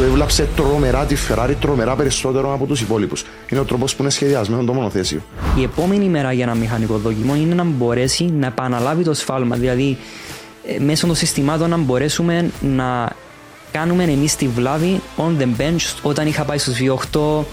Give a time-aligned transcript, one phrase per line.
[0.00, 3.24] που έβλαψε τρομερά τη Ferrari, τρομερά περισσότερο από τους υπόλοιπους.
[3.48, 5.22] Είναι ο τρόπος που είναι σχεδιασμένο το μονοθέσιο.
[5.58, 9.56] Η επόμενη μέρα για ένα μηχανικό δοκιμό είναι να μπορέσει να επαναλάβει το σφάλμα.
[9.56, 9.98] Δηλαδή,
[10.66, 13.10] ε, μέσω των συστημάτων να μπορέσουμε να
[13.72, 17.44] κάνουμε εμείς τη βλάβη on the bench όταν είχα πάει στους V8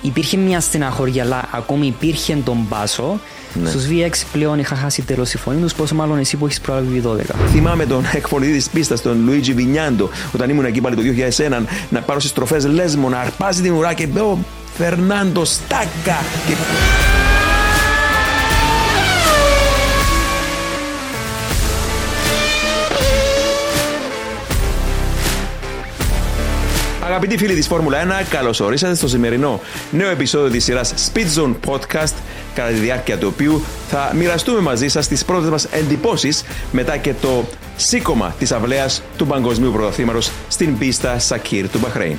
[0.00, 3.20] υπήρχε μια στεναχώρια αλλά ακόμη υπήρχε τον πάσο
[3.62, 3.68] ναι.
[3.68, 7.02] Στους V6 πλέον είχα χάσει τέλος τη φωνή τους, πόσο μάλλον εσύ που έχεις προλάβει
[7.04, 7.34] V12.
[7.50, 12.00] Θυμάμαι τον εκφωνητή της πίστας, τον Λουίτζι Βινιάντο, όταν ήμουν εκεί πάλι το 2001, να
[12.00, 14.38] πάρω στις τροφέ Λέσμο, να αρπάζει την ουρά και μπω
[14.76, 16.18] Φερνάντο Στάκα.
[16.46, 17.25] Και...
[27.16, 31.54] Αγαπητοί φίλοι της Φόρμουλα 1, καλώς ορίσατε στο σημερινό νέο επεισόδιο της σειράς Speed Zone
[31.66, 32.12] Podcast
[32.54, 37.14] κατά τη διάρκεια του οποίου θα μοιραστούμε μαζί σας τις πρώτες μας εντυπώσεις μετά και
[37.20, 37.44] το
[37.76, 42.16] σήκωμα της αυλαίας του παγκοσμίου πρωταθλήματος στην πίστα Σακύρ του Μπαχρέιν.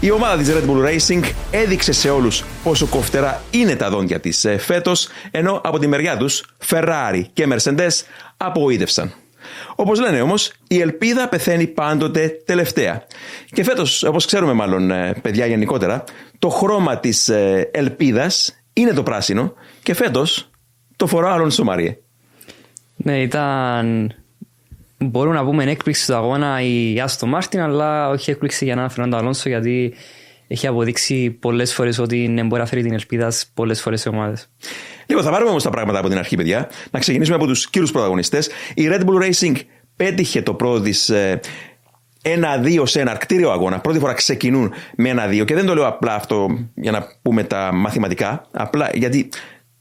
[0.00, 4.44] Η ομάδα της Red Bull Racing έδειξε σε όλους πόσο κοφτερά είναι τα δόντια της
[4.44, 8.04] ε, φέτος, ενώ από τη μεριά τους Ferrari και Mercedes
[8.36, 9.14] απογοήτευσαν.
[9.74, 13.06] Όπως λένε όμως, η ελπίδα πεθαίνει πάντοτε τελευταία.
[13.50, 16.04] Και φέτος, όπως ξέρουμε μάλλον, ε, παιδιά γενικότερα,
[16.38, 20.50] το χρώμα της ε, ελπίδας είναι το πράσινο και φέτος
[20.96, 21.96] το φορά άλλον στο Μάριε.
[22.96, 24.14] Ναι, ήταν.
[24.98, 29.16] Μπορούμε να πούμε έκπληξη του αγώνα η Άστο Μάρτιν, αλλά όχι έκπληξη για έναν Φερνάντο
[29.16, 29.94] Αλόνσο, γιατί
[30.48, 34.50] έχει αποδείξει πολλές φορές ότι ναι, μπορεί να φέρει την ελπίδα πολλές φορές σε ομάδες.
[35.10, 36.68] Λοιπόν, θα πάρουμε όμως τα πράγματα από την αρχή, παιδιά.
[36.90, 38.48] Να ξεκινήσουμε από τους κύριους πρωταγωνιστές.
[38.74, 39.54] Η Red Bull Racing
[39.96, 41.36] πέτυχε το πρώτο τη ε,
[42.22, 43.80] ένα-δύο σε ένα αρκτήριο αγώνα.
[43.80, 45.44] Πρώτη φορά ξεκινούν με ένα-δύο.
[45.44, 48.48] Και δεν το λέω απλά αυτό για να πούμε τα μαθηματικά.
[48.50, 49.28] Απλά γιατί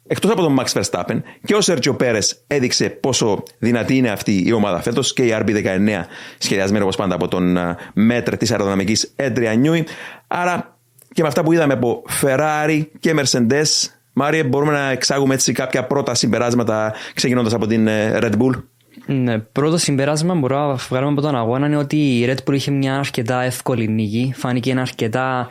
[0.08, 4.52] εκτός από τον Max Verstappen και ο Σέρτζιο Πέρε έδειξε πόσο δυνατή είναι αυτή η
[4.52, 6.04] ομάδα φέτος και η RB19
[6.38, 9.86] σχεδιασμένη όπως πάντα από τον ε, μέτρ της αεροδυναμικής Έντρια Νιούι.
[10.28, 10.78] Άρα
[11.14, 15.84] και με αυτά που είδαμε από Ferrari και Mercedes Μάριε, μπορούμε να εξάγουμε έτσι κάποια
[15.84, 18.64] πρώτα συμπεράσματα ξεκινώντας από την ε, Red Bull;
[19.06, 22.54] Ναι, πρώτο συμπέρασμα που μπορούμε να βγάλουμε από τον αγώνα είναι ότι η Red Bull
[22.54, 24.34] είχε μια αρκετά εύκολη νίκη.
[24.36, 25.50] Φάνηκε ένα αρκετά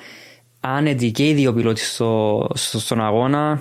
[0.61, 3.61] άνετη και οι δύο πιλότοι στο, στο, στον αγώνα.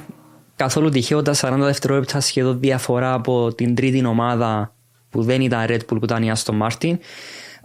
[0.56, 4.74] Καθόλου τυχαίο τα 40 δευτερόλεπτα σχεδόν διαφορά από την τρίτη ομάδα
[5.10, 6.98] που δεν ήταν Red Bull που ήταν η Aston Martin.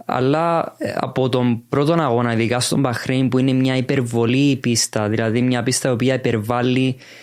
[0.05, 5.41] Αλλά ε, από τον πρώτο αγώνα, ειδικά στον Μπαχρέιν που είναι μια υπερβολή πίστα, δηλαδή
[5.41, 7.22] μια πίστα η οποία υπερβάλλει ε,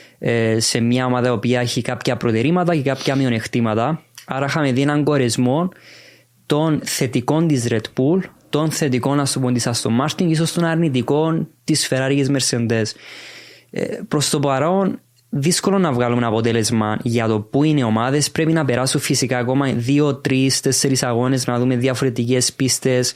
[0.56, 4.02] σε μια ομάδα η οποία έχει κάποια προτερήματα και κάποια μειονεκτήματα.
[4.26, 5.68] Άρα είχαμε δει έναν κορεσμό
[6.46, 10.64] των θετικών της Red Bull, των θετικών ας πούμε, της Aston Martin και ίσως των
[10.64, 12.84] αρνητικών της Ferrari και της Mercedes.
[13.70, 18.30] Ε, προς το παρόν δύσκολο να βγάλουμε ένα αποτέλεσμα για το που είναι οι ομάδες.
[18.30, 23.14] Πρέπει να περάσουν φυσικά ακόμα δύο, τρεις, τέσσερις αγώνες να δούμε διαφορετικές πίστες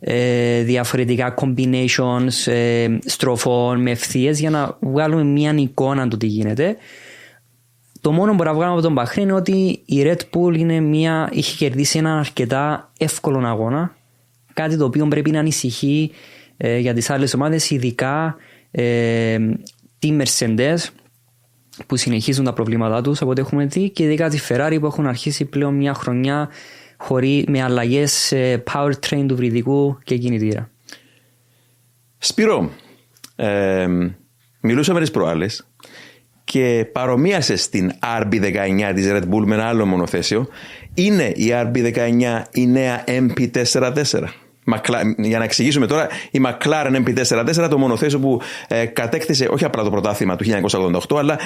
[0.00, 6.76] ε, διαφορετικά combinations ε, στροφών με ευθείες για να βγάλουμε μια εικόνα του τι γίνεται.
[8.00, 10.80] Το μόνο που μπορούμε να βγάλουμε από τον Μπαχρέν είναι ότι η Red Bull είναι
[10.80, 13.96] μια, είχε κερδίσει ένα αρκετά εύκολο αγώνα.
[14.52, 16.10] Κάτι το οποίο πρέπει να ανησυχεί
[16.56, 18.36] ε, για τις άλλες ομάδες, ειδικά
[18.70, 19.38] ε,
[19.98, 20.76] τη Mercedes
[21.86, 25.06] που συνεχίζουν τα προβλήματά τους από ό,τι έχουμε δει και ειδικά τη Ferrari που έχουν
[25.06, 26.48] αρχίσει πλέον μια χρονιά
[26.98, 28.32] χωρί, με αλλαγές
[28.72, 30.70] powertrain του βρυδικού και κινητήρα.
[32.18, 32.70] Σπύρο,
[33.36, 33.86] ε,
[34.60, 35.66] μιλούσαμε τις προάλλες
[36.44, 37.92] και παρομοίασε στην
[38.22, 40.48] RB19 της Red Bull με ένα άλλο μονοθέσιο.
[40.94, 44.24] Είναι η RB19 η νέα MP44.
[45.16, 49.90] Για να εξηγήσουμε τώρα, η McLaren MP44, το μονοθέσιο που ε, κατέκτησε όχι απλά το
[49.90, 50.44] πρωτάθλημα του
[51.08, 51.38] 1988, αλλά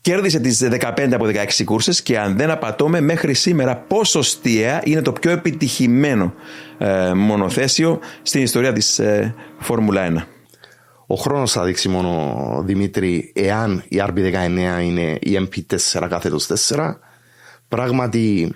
[0.00, 5.12] Κέρδισε τις 15 από 16 κούρσες και αν δεν απατώμε μέχρι σήμερα ποσοστιαία είναι το
[5.12, 6.34] πιο επιτυχημένο
[6.78, 10.22] ε, μονοθέσιο στην ιστορία της ε, Φόρμουλα 1.
[11.06, 16.94] Ο χρόνος θα δείξει μόνο, Δημήτρη, εάν η RB19 είναι η MP4 κάθετος 4.
[17.68, 18.54] Πράγματι,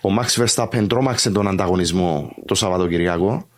[0.00, 3.48] ο Max Verstappen τρόμαξε τον ανταγωνισμό το Σαββατοκυριακό.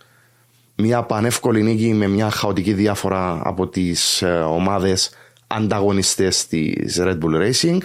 [0.74, 5.10] Μια πανεύκολη νίκη με μια χαοτική διάφορα από τις ε, ομάδες
[5.54, 7.78] ανταγωνιστές της Red Bull Racing.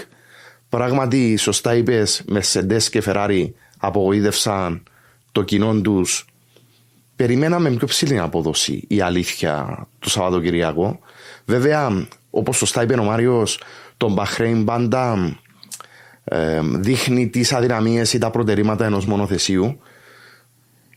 [0.69, 4.83] Πράγματι, σωστά είπες, Mercedes και Ferrari απογοήτευσαν
[5.31, 6.25] το κοινό τους.
[7.15, 10.99] Περιμέναμε πιο ψηλή απόδοση η αλήθεια το Σαββατοκυριακό.
[11.45, 13.61] Βέβαια, όπως σωστά είπε ο Μάριος,
[13.97, 15.35] τον Bahrain πάντα
[16.23, 19.79] ε, δείχνει τις αδυναμίες ή τα προτερήματα ενός μονοθεσίου.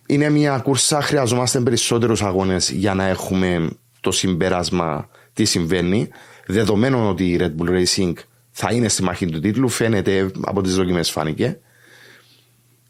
[0.07, 3.71] Είναι μια κούρσα, χρειαζόμαστε περισσότερους αγώνες για να έχουμε
[4.01, 6.09] το συμπέρασμα τι συμβαίνει.
[6.51, 8.13] Δεδομένου ότι η Red Bull Racing
[8.51, 11.59] θα είναι στη μάχη του τίτλου, φαίνεται από τις δοκιμές φάνηκε.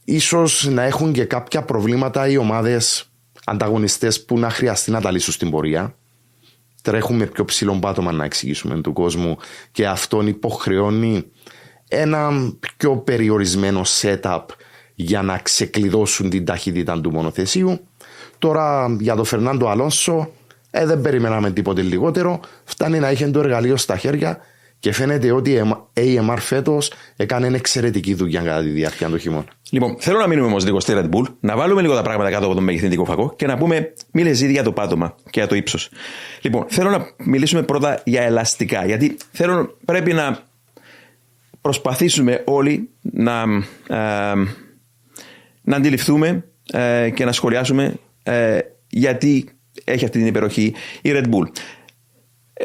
[0.04, 3.10] Ίσως να έχουν και κάποια προβλήματα οι ομάδες
[3.44, 5.94] ανταγωνιστές που να χρειαστεί να τα λύσουν στην πορεία.
[6.82, 9.36] Τρέχουμε πιο ψηλό πάτωμα να εξηγήσουμε του κόσμου
[9.72, 11.24] και αυτόν υποχρεώνει
[11.88, 14.44] ένα πιο περιορισμένο setup
[14.94, 17.80] για να ξεκλειδώσουν την ταχύτητα του μονοθεσίου.
[18.38, 20.30] Τώρα για τον Φερνάντο Αλόνσο
[20.70, 22.40] ε, δεν περιμέναμε τίποτε λιγότερο.
[22.64, 24.40] Φτάνει να έχει το εργαλείο στα χέρια
[24.80, 29.44] και φαίνεται ότι η AMR φέτος έκανε εξαιρετική δουλειά κατά τη διάρκεια του χειμώνα.
[29.70, 32.44] Λοιπόν, θέλω να μείνουμε όμως λίγο στη Red Bull, να βάλουμε λίγο τα πράγματα κάτω
[32.44, 35.54] από τον μεγεθυντικό φακό και να πούμε μίλε ήδη για το πάτωμα και για το
[35.54, 35.90] ύψος.
[36.40, 40.38] Λοιπόν, θέλω να μιλήσουμε πρώτα για ελαστικά, γιατί θέλω, πρέπει να
[41.60, 43.42] προσπαθήσουμε όλοι να,
[43.86, 44.34] ε,
[45.62, 48.58] να αντιληφθούμε ε, και να σχολιάσουμε ε,
[48.88, 49.48] γιατί
[49.84, 51.48] έχει αυτή την υπεροχή η Red Bull.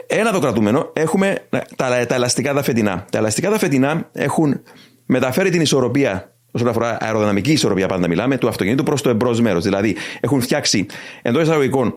[0.08, 3.06] Ένα το κρατούμενο, έχουμε τα, τα ελαστικά τα φετινά.
[3.12, 4.62] Τα ελαστικά τα φετινά έχουν
[5.06, 9.64] μεταφέρει την ισορροπία όσον αφορά αεροδυναμική ισορροπία, πάντα μιλάμε, του αυτοκινήτου προς το εμπρός μέρος.
[9.64, 10.86] Δηλαδή, έχουν φτιάξει
[11.22, 11.96] εντός εισαγωγικών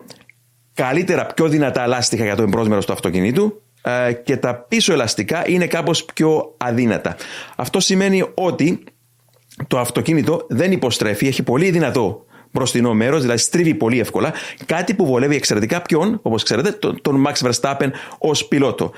[0.73, 5.43] καλύτερα, πιο δυνατά λάστιχα για το εμπρός μέρος του αυτοκινήτου ε, και τα πίσω ελαστικά
[5.49, 7.15] είναι κάπως πιο αδύνατα.
[7.55, 8.83] Αυτό σημαίνει ότι
[9.67, 14.33] το αυτοκίνητο δεν υποστρέφει, έχει πολύ δυνατό μπροστινό μέρος, δηλαδή στρίβει πολύ εύκολα.
[14.65, 18.91] Κάτι που βολεύει εξαιρετικά ποιον, όπως ξέρετε, τον Max Verstappen ως πιλότο.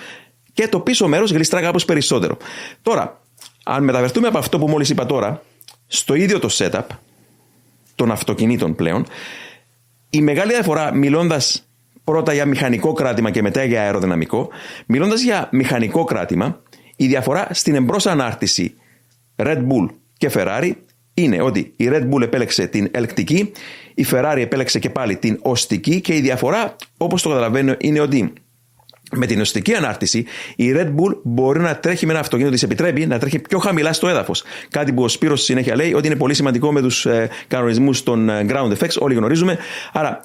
[0.53, 2.37] Και το πίσω μέρος γλιστρά κάπως περισσότερο.
[2.81, 3.21] Τώρα,
[3.63, 5.41] αν μεταβερθούμε από αυτό που μόλις είπα τώρα,
[5.87, 6.85] στο ίδιο το setup
[7.95, 9.05] των αυτοκινήτων πλέον,
[10.09, 11.67] η μεγάλη διαφορά μιλώντας
[12.03, 14.49] πρώτα για μηχανικό κράτημα και μετά για αεροδυναμικό,
[14.85, 16.61] μιλώντας για μηχανικό κράτημα,
[16.95, 18.73] η διαφορά στην εμπρός ανάρτηση
[19.35, 19.87] Red Bull
[20.17, 20.71] και Ferrari
[21.23, 23.51] είναι ότι η Red Bull επέλεξε την ελκτική,
[23.93, 28.33] η Ferrari επέλεξε και πάλι την οστική και η διαφορά, όπως το καταλαβαίνω, είναι ότι
[29.15, 30.25] με την οστική ανάρτηση,
[30.55, 33.93] η Red Bull μπορεί να τρέχει με ένα αυτοκίνητο, της επιτρέπει να τρέχει πιο χαμηλά
[33.93, 34.43] στο έδαφος.
[34.69, 38.29] Κάτι που ο Σπύρος συνέχεια λέει ότι είναι πολύ σημαντικό με τους ε, κανονισμούς των
[38.29, 39.57] ε, ground effects, όλοι γνωρίζουμε.
[39.93, 40.21] Άρα,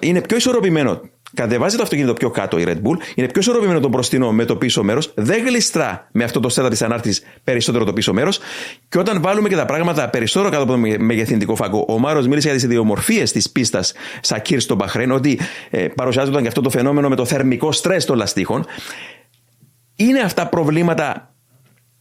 [0.00, 1.00] είναι πιο ισορροπημένο
[1.34, 4.56] κατεβάζει το αυτοκίνητο πιο κάτω η Red Bull, είναι πιο ισορροπημένο το μπροστινό με το
[4.56, 8.38] πίσω μέρος, δεν γλιστρά με αυτό το σέτα της ανάρτησης περισσότερο το πίσω μέρος.
[8.88, 12.46] Και όταν βάλουμε και τα πράγματα περισσότερο κάτω από το μεγεθυντικό φάγκο, ο Μάρος μίλησε
[12.46, 15.40] για τις ιδιομορφίες της πίστας Σακύρ στο Μπαχρέν, ότι
[15.70, 18.66] ε, παρουσιάζονταν και αυτό το φαινόμενο με το θερμικό στρες των λαστίχων.
[19.96, 21.26] Είναι αυτά προβλήματα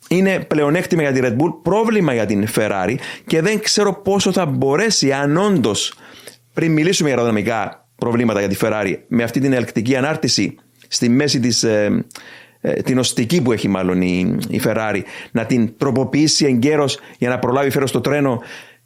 [0.07, 2.95] είναι πλεονέκτημα για τη Red Bull, πρόβλημα για την Ferrari
[3.27, 5.94] και δεν ξέρω πόσο θα μπορέσει αν όντως
[6.53, 10.56] πριν μιλήσουμε για αεροδυναμικά προβλήματα για τη Ferrari με αυτή την ελκτική ανάρτηση
[10.88, 12.06] στη μέση της, ε,
[12.62, 15.01] ε, την οστική που έχει μάλλον η, η Ferrari
[15.31, 18.42] να την τροποποιήσει εγκαίρως για να προλάβει φέρω στο τρένο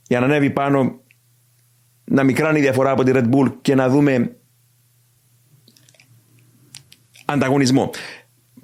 [0.07, 0.99] για να ανέβει πάνω
[2.03, 4.35] να μικράνει η διαφορά από τη Red Bull και να δούμε
[7.25, 7.89] ανταγωνισμό.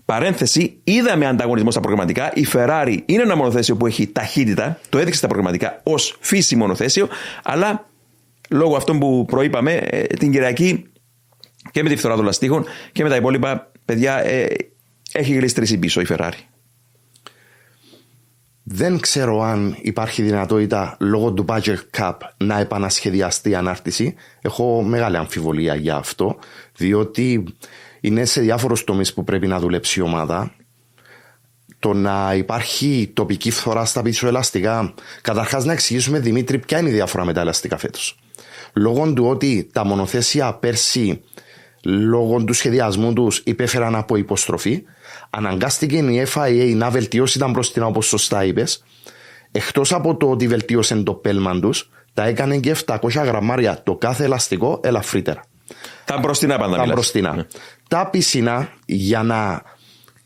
[0.06, 2.31] Παρένθεση, είδαμε ανταγωνισμό στα προγραμματικά.
[2.33, 7.07] Η Ferrari είναι ένα μονοθέσιο που έχει ταχύτητα, το έδειξε στα προγραμματικά ως φύση μονοθέσιο,
[7.44, 7.90] αλλά
[8.51, 10.86] λόγω αυτών που προείπαμε, ε, την Κυριακή
[11.71, 14.56] και με τη φθορά των λαστίχων και με τα υπόλοιπα παιδιά ε,
[15.12, 16.39] έχει γλιστρήσει πίσω η Ferrari.
[18.63, 24.15] Δεν ξέρω αν υπάρχει δυνατότητα λόγω του budget cap να επανασχεδιαστεί η ανάρτηση.
[24.42, 26.38] Έχω μεγάλη αμφιβολία για αυτό,
[26.75, 27.44] διότι
[28.01, 30.51] είναι σε διάφορους τομείς που πρέπει να δουλέψει η ομάδα.
[31.80, 34.94] Το να υπάρχει τοπική φθορά στα πίσω ελαστικά.
[35.21, 38.20] Καταρχάς, να εξηγήσουμε, Δημήτρη, ποια είναι η διαφορά με τα ελαστικά φέτος
[38.73, 41.21] λόγω του ότι τα μονοθέσια πέρσι
[41.83, 44.83] λόγω του σχεδιασμού τους υπέφεραν από υποστροφή,
[45.30, 48.83] αναγκάστηκε η FIA να βελτιώσει τα μπροστινά όπως σωστά είπες,
[49.51, 54.23] εκτός από το ότι βελτίωσε το πέλμαν τους, τα έκανε και 700 γραμμάρια το κάθε
[54.23, 55.44] ελαστικό ελαφρύτερα.
[56.06, 57.33] Τα μπροστινά πάντα Τα μπροστινά.
[57.35, 57.45] Ναι.
[57.87, 59.61] Τα πισινά για να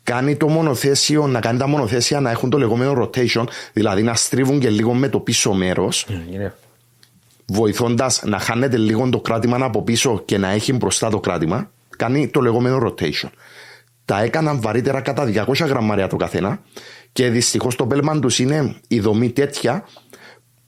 [0.02, 4.60] κάνει το μονοθέσιο, να κάνει τα μονοθέσια να έχουν το λεγόμενο rotation, δηλαδή να στρίβουν
[4.60, 6.06] και λίγο με το πίσω μέρος.
[6.08, 6.52] Ναι,
[7.46, 12.28] βοηθώντας να χάνεται λίγο το κράτημα από πίσω και να έχει μπροστά το κράτημα, κάνει
[12.28, 13.30] το λεγόμενο rotation.
[14.04, 16.60] Τα έκαναν βαρύτερα κατά 200 γραμμάρια το καθένα
[17.12, 19.84] και δυστυχώς το πέλμαν τους είναι η δομή τέτοια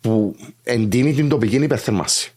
[0.00, 2.32] που εντείνει την τοπική υπερθερμάση.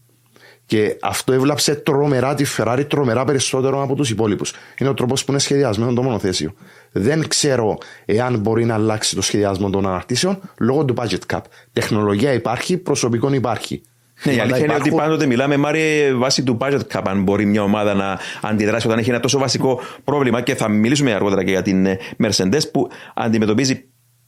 [0.66, 4.54] Και αυτό έβλαψε τρομερά τη Ferrari, τρομερά περισσότερο από τους υπόλοιπους.
[4.78, 6.54] Είναι ο τρόπος που είναι σχεδιασμένο το μονοθέσιο.
[6.92, 11.40] Δεν ξέρω εάν μπορεί να αλλάξει το σχεδιασμό των αναρτήσεων λόγω του budget cap.
[11.74, 13.82] Τεχνολογία υπάρχει, προσωπικό υπάρχει.
[14.24, 17.64] Ναι, η αλήθεια είναι ότι πάντοτε μιλάμε Μάριε βάσει του budget cap αν μπορεί μια
[17.64, 21.62] ομάδα να αντιδράσει όταν έχει ένα τόσο βασικό πρόβλημα και θα μιλήσουμε αργότερα και για
[21.62, 23.86] την ε, Mercedes που αντιμετωπίζει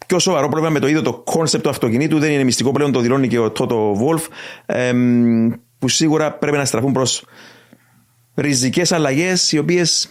[0.07, 2.19] πιο σοβαρό πρόβλημα με το ίδιο το concept του αυτοκινήτου.
[2.19, 4.21] Δεν είναι μυστικό πλέον, το δηλώνει και ο Τότο Wolff.
[5.79, 7.25] που σίγουρα πρέπει να στραφούν προς
[8.35, 10.09] ριζικές αλλαγές, οι οποίες,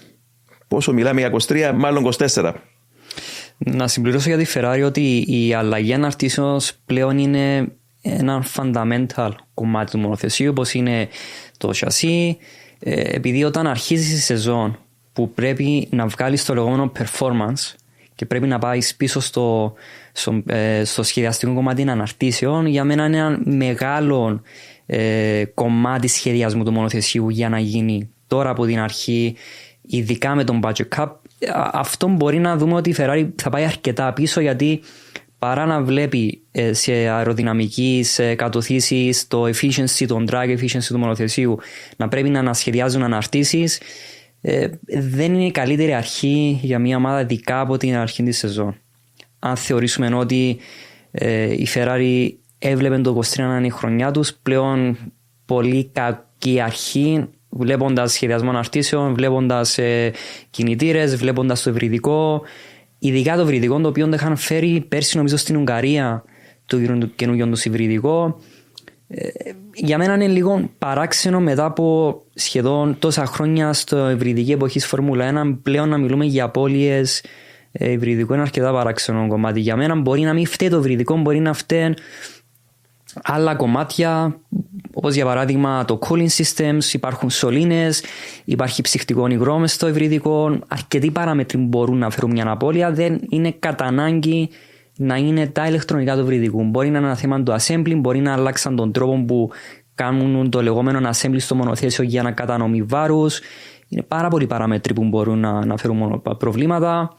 [0.68, 2.52] πόσο μιλάμε για 23, μάλλον 24.
[3.58, 7.72] Να συμπληρώσω για τη Ferrari ότι η αλλαγή αναρτήσεως πλέον είναι
[8.02, 11.08] ένα fundamental κομμάτι του μονοθεσίου όπως είναι
[11.56, 12.36] το σασί
[12.78, 14.78] ε, επειδή όταν αρχίζει η σεζόν
[15.12, 17.74] που πρέπει να βγάλει το λεγόμενο performance
[18.14, 19.72] και πρέπει να πάεις πίσω στο,
[20.12, 24.42] στο, ε, στο σχεδιαστικό κομμάτι αναρτήσεων για μένα είναι ένα μεγάλο
[24.86, 29.36] ε, κομμάτι σχεδιασμού του μονοθεσίου για να γίνει τώρα από την αρχή
[29.82, 31.06] ειδικά με τον budget cap.
[31.72, 34.80] Αυτό μπορεί να δούμε ότι η Ferrari θα πάει αρκετά πίσω γιατί
[35.42, 41.58] παρά να βλέπει ε, σε αεροδυναμική, σε κατοθήσει, το efficiency, τον drag efficiency του μονοθεσίου
[41.96, 43.80] να πρέπει να ανασχεδιάζουν αναρτήσεις,
[44.40, 48.76] ε, δεν είναι η καλύτερη αρχή για μια ομάδα ειδικά από την αρχή της σεζόν.
[49.38, 50.58] Αν θεωρήσουμε ότι
[51.10, 54.96] ε, η Ferrari έβλεπε το 23 να είναι η χρονιά τους, πλέον
[55.46, 60.12] πολύ κακή αρχή βλέποντας σχεδιασμό αναρτήσεων, βλέποντας ε,
[60.50, 62.42] κινητήρες, βλέποντας το ευρυδικό.
[63.04, 66.24] Ειδικά το ευρυδικό το οποίο είχαν φέρει πέρσι νομίζω στην Ουγγαρία
[66.66, 66.78] το
[67.16, 68.40] καινούργιο του υβριδικό.
[69.08, 69.28] Ε,
[69.74, 75.58] για μένα είναι λίγο παράξενο μετά από σχεδόν τόσα χρόνια στο ευρυδική εποχή Φόρμουλα 1
[75.62, 77.24] πλέον να μιλούμε για απώλειες
[77.72, 79.60] ε, υβριδικό είναι αρκετά παράξενο κομμάτι.
[79.60, 81.94] Για μένα μπορεί να μην φταίει το ευρυδικό, μπορεί να φταίει
[83.22, 84.40] άλλα κομμάτια
[84.94, 88.02] όπως για παράδειγμα το cooling systems, υπάρχουν σωλήνες,
[88.44, 93.20] υπάρχει ψυχτικό υγρό μες στο ευρυδικό, αρκετοί παράμετροι που μπορούν να φέρουν μια απώλεια, δεν
[93.28, 94.48] είναι κατά ανάγκη
[94.96, 96.64] να είναι τα ηλεκτρονικά του ευρυδικού.
[96.64, 99.50] Μπορεί να είναι ένα θέμα του assembly, μπορεί να αλλάξαν τον τρόπο που
[99.94, 103.40] κάνουν το λεγόμενο assembly στο μονοθέσιο για να κατανομή βάρους.
[103.88, 107.16] Είναι πάρα πολλοί παράμετροι που μπορούν να, να φέρουν προβλήματα.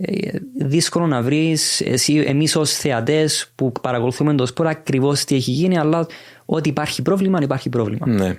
[0.00, 1.80] Ε, δύσκολο να βρεις
[2.26, 6.06] εμείς ως θεατές που παρακολουθούμε το σπορ ακριβώς τι έχει γίνει, αλλά
[6.44, 8.06] ότι υπάρχει πρόβλημα, υπάρχει πρόβλημα.
[8.08, 8.36] Ναι.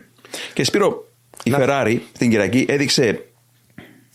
[0.54, 1.08] Και Σπύρο,
[1.44, 3.24] η Ferrari την Κυριακή έδειξε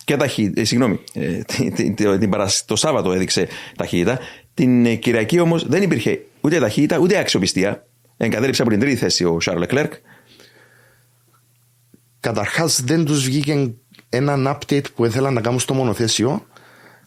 [0.05, 2.31] και ταχύτητα, ε, συγγνώμη, ε, την, την,
[2.67, 4.19] το Σάββατο έδειξε ταχύτητα.
[4.55, 7.87] Την ε, Κυριακή όμως δεν υπήρχε ούτε ταχύτητα ούτε αξιοπιστία.
[8.17, 9.93] Εγκατέλειψε από την τρίτη θέση ο Σάρλ Κλέρκ.
[12.21, 13.75] Καταρχάς δεν τους βγήκε
[14.09, 16.47] έναν update που ήθελαν να κάνουν στο μονοθέσιο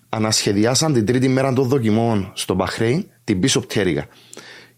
[0.09, 4.05] ανασχεδιάσαν την τρίτη μέρα των δοκιμών στο Μπαχρέιν την πίσω πτέρυγα.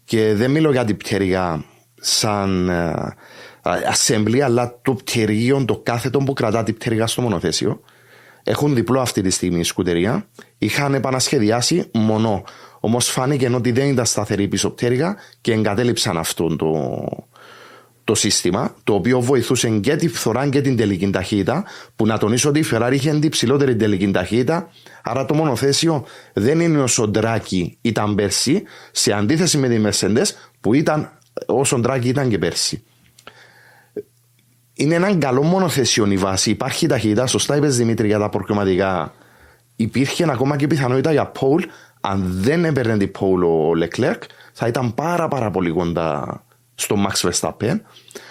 [0.04, 1.64] Και δεν μιλώ για την πτέρυγα
[2.00, 3.08] σαν uh,
[3.92, 7.80] assembly, αλλά το πτέρυγιο, το κάθετο που κρατά την πτέρυγα στο μονοθέσιο.
[8.42, 10.28] Έχουν διπλό αυτή τη στιγμή η σκουτερία.
[10.58, 12.42] Είχαν επανασχεδιάσει μονό.
[12.80, 17.00] Όμως φάνηκε ότι δεν ήταν σταθερή πίσω πτέρυγα και εγκατέλειψαν αυτό το,
[18.10, 21.64] το σύστημα, το οποίο βοηθούσε και τη φθορά και την τελική ταχύτητα,
[21.96, 24.70] που να τονίσω ότι η Ferrari είχε την ψηλότερη τελική ταχύτητα,
[25.02, 30.26] άρα το μονοθέσιο δεν είναι όσο ντράκι ήταν πέρσι, σε αντίθεση με τη Mercedes
[30.60, 32.82] που ήταν όσο ντράκι ήταν και πέρσι.
[34.74, 39.14] Είναι έναν καλό μονοθέσιο η βάση, υπάρχει ταχύτητα, σωστά είπες Δημήτρη για τα προκριματικά.
[39.76, 41.62] Υπήρχε ακόμα και πιθανότητα για Paul,
[42.00, 44.20] αν δεν έπαιρνε την Paul ο Leclerc,
[44.52, 46.42] θα ήταν πάρα πάρα πολύ κοντά
[46.80, 47.80] στο Max Verstappen.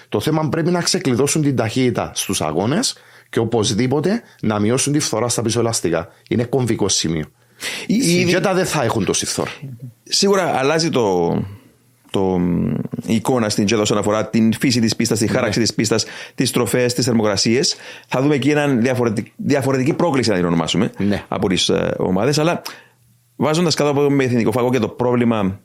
[0.10, 2.96] Το θέμα πρέπει να ξεκλειδώσουν την ταχύτητα στους αγώνες
[3.30, 6.08] και οπωσδήποτε να μειώσουν τη φθορά στα πίσω ελαστικά.
[6.30, 7.26] Είναι κομβικό σημείο.
[7.88, 9.52] Οι Τζέτα δεν θα έχουν τόση φθορά.
[10.04, 11.30] Σίγουρα αλλάζει το,
[12.12, 12.40] το,
[13.06, 15.32] η εικόνα στην Τζέτα όσον αφορά την φύση της πίστας, τη ναι.
[15.32, 17.76] χάραξη της πίστας, τις τροφές, τις θερμοκρασίες.
[18.08, 21.24] Θα δούμε εκεί μια διαφορετική, διαφορετική πρόκληση να την ονομάσουμε ναι.
[21.28, 22.40] από τις uh, ε, ομάδες.
[22.40, 22.62] Αλλά
[23.36, 25.60] βάζοντας κάτω από το εθνικό φαγό και το πρόβλημα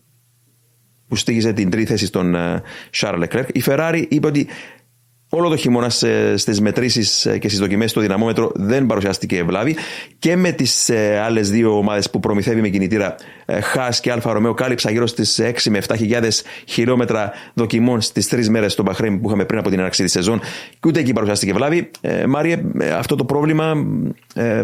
[1.08, 2.37] που στοίχισε την τρίτη θέση στον
[3.00, 3.46] Charles Leclerc.
[3.52, 4.49] Η Ferrari είπε ότι
[5.37, 5.88] όλο το χειμώνα
[6.34, 9.76] στις μετρήσεις ε, και στις δοκιμές στο δυναμόμετρο δεν παρουσιάστηκε βλάβη
[10.18, 13.14] και με τις ε, άλλες δύο ομάδες που προμηθεύει με κινητήρα
[13.62, 18.28] Χά ε, και Alfa Romeo κάλυψα γύρω στις 6 με 7 χιλιάδες χιλιόμετρα δοκιμών στις
[18.28, 21.12] τρεις μέρες στο Μπαχρέιν που είχαμε πριν από την έναρξη της σεζόν και ούτε εκεί
[21.12, 21.90] παρουσιάστηκε βλάβη.
[22.00, 22.62] Ε, Μάριε,
[22.99, 23.87] αυτό το πρόβλημα,
[24.34, 24.62] ε,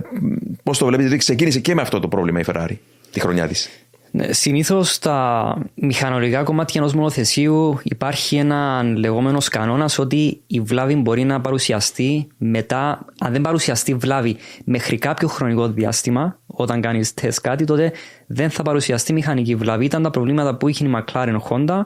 [0.62, 2.75] πώς το βλέπετε, ξεκίνησε και με αυτό το πρόβλημα η Ferrari
[3.11, 3.70] τη χρονιά της.
[4.10, 11.24] Ναι, Συνήθως στα μηχανολογικά κομμάτια ενός μονοθεσίου υπάρχει ένα λεγόμενος κανόνας ότι η βλάβη μπορεί
[11.24, 17.64] να παρουσιαστεί μετά, αν δεν παρουσιαστεί βλάβη μέχρι κάποιο χρονικό διάστημα, όταν κάνεις τεστ κάτι,
[17.64, 17.92] τότε
[18.26, 19.84] δεν θα παρουσιαστεί μηχανική βλάβη.
[19.84, 21.80] Ήταν τα προβλήματα που είχε η McLaren Honda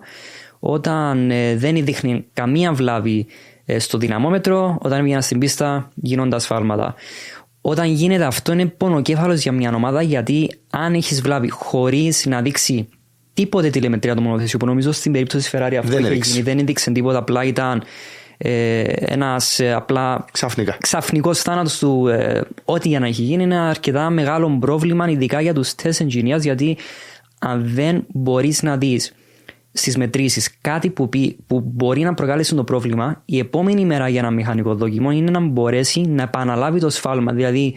[0.58, 3.26] όταν ε, δεν δείχνει καμία βλάβη
[3.64, 6.94] ε, στο δυναμόμετρο, όταν έβγαιναν στην πίστα γίνοντας σφάλματα.
[7.66, 12.88] Όταν γίνεται αυτό είναι πονοκέφαλος για μια ομάδα γιατί αν έχεις βλάβει χωρίς να δείξει
[13.34, 16.58] τίποτε τηλεμετρία του μονοθεσίου που νομίζω στην περίπτωση της Ferrari αυτό δεν έχει γίνει, δεν
[16.58, 17.82] έδειξε τίποτα, απλά ήταν
[18.36, 20.76] ε, ένας ε, απλά Ξαφνικά.
[20.80, 25.54] ξαφνικός θάνατος του ε, ό,τι για να έχει γίνει είναι αρκετά μεγάλο πρόβλημα ειδικά για
[25.54, 26.76] τους test engineers γιατί
[27.38, 29.12] αν δεν μπορείς να δεις
[29.76, 34.20] στις μετρήσεις κάτι που, πει, που μπορεί να προκάλεσε το πρόβλημα, η επόμενη μέρα για
[34.20, 37.32] ένα μηχανικό δοκιμό είναι να μπορέσει να επαναλάβει το σφάλμα.
[37.32, 37.74] Δηλαδή,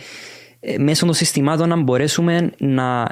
[0.59, 3.07] ε, μέσω των συστημάτων να μπορέσουμε να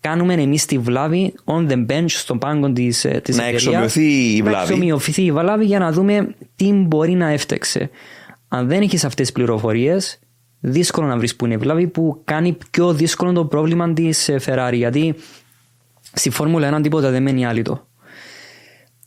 [0.00, 3.52] κάνουμε εμείς τη βλάβη on the bench στον πάγκο της της Να εταιρείας.
[3.66, 4.72] εξομοιωθεί η Να βλάβη.
[4.72, 7.90] εξομοιωθεί η βλάβη για να δούμε τι μπορεί να έφτεξε.
[8.48, 10.18] Αν δεν έχεις αυτές τις πληροφορίες,
[10.60, 14.72] δύσκολο να βρεις που είναι η βλάβη που κάνει πιο δύσκολο το πρόβλημα της Ferrari.
[14.74, 15.14] Γιατί
[16.12, 17.86] στη Φόρμουλα 1 τίποτα δεν μένει άλυτο.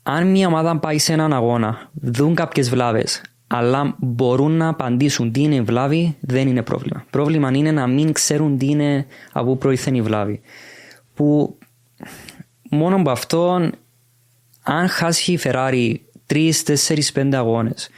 [0.03, 5.41] Αν μια ομάδα πάει σε έναν αγώνα, δουν κάποιες βλάβες, αλλά μπορούν να απαντήσουν τι
[5.41, 7.05] είναι η βλάβη, δεν είναι πρόβλημα.
[7.09, 10.41] Πρόβλημα είναι να μην ξέρουν τι είναι από πού προήλθε η βλάβη.
[11.13, 11.57] Που
[12.69, 13.69] μόνο από αυτό,
[14.63, 15.95] αν χάσει η Ferrari
[16.33, 17.89] 3, 4, 5 αγώνες,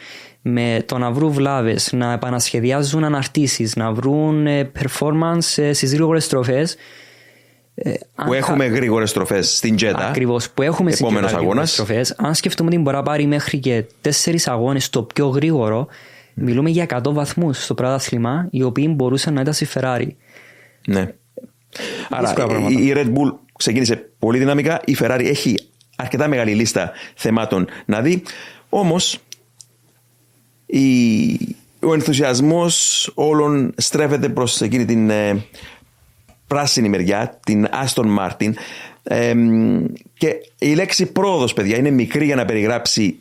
[0.42, 6.24] με το να βρουν βλάβες, να επανασχεδιάζουν αναρτήσεις, να βρουν ε, performance ε, στις γρήγορες
[6.24, 6.76] στροφές.
[8.26, 10.08] Που έχουμε γρήγορες στροφές στην Τζέτα.
[10.08, 10.50] Ακριβώς.
[10.50, 11.72] Που έχουμε Επόμενος συγκεκριμένα αγώνας.
[11.72, 12.16] στροφές.
[12.18, 15.88] Αν σκεφτούμε ότι μπορεί να πάρει μέχρι και τέσσερις αγώνες το πιο γρήγορο,
[16.34, 20.08] μιλούμε για 100 βαθμούς στο πρωτάθλημα, οι οποίοι μπορούσαν να ήταν στη Ferrari.
[20.88, 21.14] Ναι.
[22.10, 22.80] Άρα Δύσκολα πράγματα.
[22.80, 24.82] η η Red Bull ξεκίνησε πολύ δυναμικά.
[24.86, 25.56] Η Ferrari έχει
[25.96, 28.24] αρκετά μεγάλη λίστα θεμάτων να δει.
[28.70, 29.20] Όμως
[31.80, 35.46] ο ενθουσιασμός όλων στρέφεται προς εκείνη την ε,
[36.54, 38.54] πράσινη μεριά, την Aston Martin.
[39.04, 39.34] Ε,
[40.18, 43.18] και η λέξη πρόοδος, παιδιά, είναι μικρή για να περιγράψει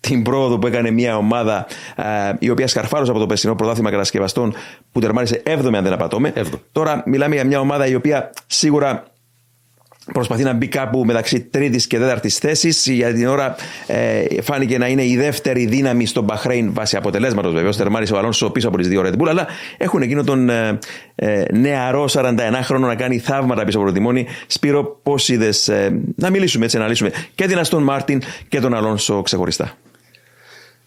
[0.00, 1.66] την πρόοδο που έκανε μια ομάδα
[1.96, 4.54] ε, η οποία σκαρφάρωσε από το περσινό πρωτάθλημα κατασκευαστών
[4.92, 6.32] που τερμάρισε 7η αν δεν απατώμε.
[6.34, 6.62] Έβδομη.
[6.72, 9.04] Τώρα μιλάμε για μια ομάδα η οποία σίγουρα
[10.12, 12.86] προσπαθεί να μπει κάπου μεταξύ τρίτης και τέταρτης θέσης.
[12.86, 13.54] Για την ώρα
[13.86, 17.76] ε, φάνηκε να είναι η δεύτερη δύναμη στο Μπαχρέιν βάσει αποτελέσματος βεβαίως.
[17.76, 19.28] Τερμάρισε ο Αλόνσο πίσω από τις δύο Red Bull.
[19.28, 19.46] Αλλά
[19.76, 20.78] έχουν εκείνο τον ε,
[21.14, 24.26] ε, νεαρό 41χρονο να κάνει θαύματα πίσω από το τιμόνι.
[24.46, 25.68] Σπύρο, πώς είδες.
[25.68, 29.72] Ε, να μιλήσουμε έτσι, να αναλύσουμε και την Αστον Μάρτιν και τον Αλόνσο ξεχωριστά.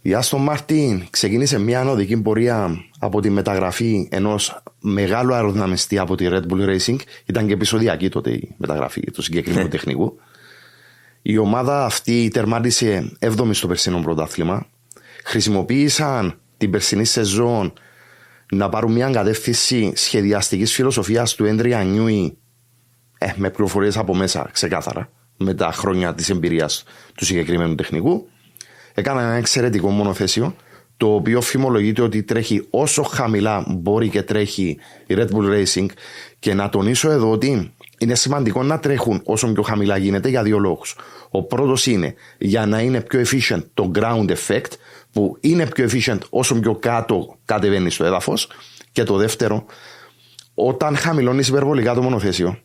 [0.01, 6.27] Η Άστον Μάρτιν ξεκίνησε μια ανοδική πορεία από τη μεταγραφή ενός μεγάλου αεροδυναμιστή από τη
[6.29, 6.95] Red Bull Racing.
[7.25, 10.19] Ήταν και επεισοδιακή τότε η μεταγραφή του συγκεκριμένου τεχνικού.
[11.21, 14.67] Η ομάδα αυτή τερμάτισε 7η στο περσινό πρωτάθλημα.
[15.23, 17.73] Χρησιμοποίησαν την περσινή σεζόν
[18.51, 22.37] να πάρουν μια κατεύθυνση σχεδιαστικής φιλοσοφίας του Έντρια Νιούι
[23.17, 26.83] ε, με πληροφορίες από μέσα ξεκάθαρα με τα χρόνια της εμπειρίας
[27.15, 28.29] του συγκεκριμένου τεχνικού.
[28.93, 30.55] Έκανα ένα εξαιρετικό μονοθέσιο
[30.97, 34.77] το οποίο φημολογείται ότι τρέχει όσο χαμηλά μπορεί και τρέχει
[35.07, 35.85] η Red Bull Racing.
[36.39, 40.57] Και να τονίσω εδώ ότι είναι σημαντικό να τρέχουν όσο πιο χαμηλά γίνεται για δύο
[40.57, 40.95] λόγους.
[41.29, 44.71] Ο πρώτος είναι για να είναι πιο efficient το ground effect
[45.11, 48.49] που είναι πιο efficient όσο πιο κάτω κατεβαίνεις στο έδαφος.
[48.91, 49.65] Και το δεύτερο
[50.53, 52.57] όταν χαμηλώνεις υπερβολικά το μονοθέσιο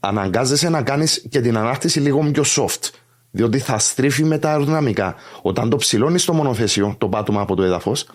[0.00, 2.90] αναγκάζεσαι να κάνεις και την ανάρτηση λίγο πιο soft
[3.36, 5.14] διότι θα στρίφει με τα αεροδυναμικά.
[5.42, 8.08] Όταν το ψηλώνεις το μονοθέσιο, το πάτωμα από το έδαφος,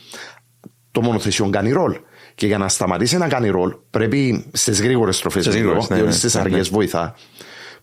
[0.92, 2.00] το μονοθέσιο κάνει ρολ.
[2.36, 6.12] Και για να σταματήσει να κάνει ρολ, πρέπει στις γρήγορες στροφές, Στις γρήγορες, ναι, διότι
[6.12, 6.76] ναι, στις ναι, αργές ναι.
[6.76, 7.16] βοηθά,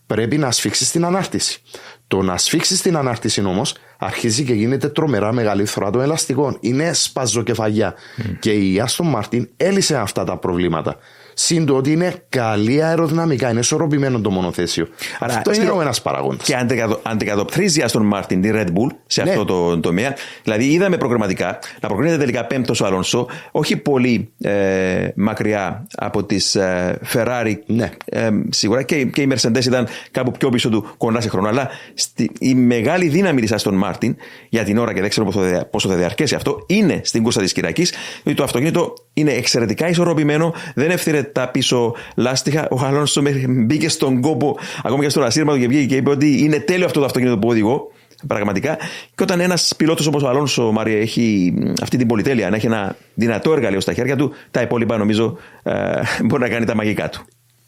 [0.05, 1.61] πρέπει να σφίξεις την ανάρτηση.
[2.07, 6.57] Το να σφίξεις την ανάρτηση όμως αρχίζει και γίνεται τρομερά μεγάλη φθορά των ελαστικών.
[6.59, 7.93] Είναι σπαζοκεφαλιά.
[8.39, 10.97] Και η Άστον Μάρτιν έλυσε αυτά τα προβλήματα.
[11.41, 14.87] Συν το ότι είναι καλή αεροδυναμικά, είναι ισορροπημένο το μονοθέσιο.
[15.19, 16.45] Άρα, Αυτό είναι Σπύρο, ο ένας παράγοντας.
[16.45, 19.29] Και αντικατο- αντικατοπτρίζει η Αστον Μάρτιν τη Red Bull σε Ναι.
[19.29, 20.15] αυτό το τομέα.
[20.43, 26.55] Δηλαδή, είδαμε προγραμματικά να προκρίνεται τελικά πέμπτος ο Αλόνσο, όχι πολύ ε, μακριά από τις
[26.55, 27.53] ε, Ferrari.
[27.65, 27.89] Ναι.
[28.05, 31.47] Ε, σίγουρα και, και η Mercedes ήταν κάπου πιο πίσω του κοντά σε χρόνο.
[31.47, 34.15] Αλλά στη, η μεγάλη δύναμη της Αστον Μάρτιν
[34.49, 37.23] για την ώρα και δεν ξέρω πόσο θα, δια- πόσο θα διαρκέσει αυτό είναι στην
[37.23, 37.93] κούρσα της Κυριακής.
[38.23, 42.67] Διότι το αυτοκίνητο είναι εξαιρετικά ισορροπημένο, δεν εύθυρε τα πίσω λάστιχα.
[42.69, 46.43] Ο Αλόνσο μέχρι μπήκε στον κόπο, ακόμα και στο ρασίρμα και βγήκε και είπε ότι
[46.43, 47.91] είναι τέλειο αυτό το αυτοκίνητο που οδηγώ.
[48.27, 48.77] Πραγματικά.
[49.15, 52.65] Και όταν ένας πιλότος όπως ο Αλόνσο Μαρία έχει μ, αυτή την πολυτέλεια, να έχει
[52.65, 55.73] ένα δυνατό εργαλείο στα χέρια του, τα υπόλοιπα νομίζω ε,
[56.25, 57.25] μπορεί να κάνει τα μαγικά του.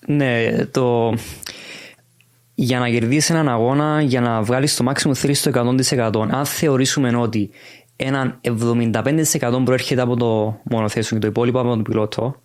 [0.08, 1.14] Ναι, το...
[2.54, 5.52] για να κερδίσεις έναν αγώνα, για να βγάλεις το maximum θρύς στο
[5.90, 6.28] 100%.
[6.30, 7.50] Αν θεωρήσουμε ότι
[8.04, 12.36] έναν 75% προέρχεται από το μονοθέσιο και το υπόλοιπο από τον πιλότο,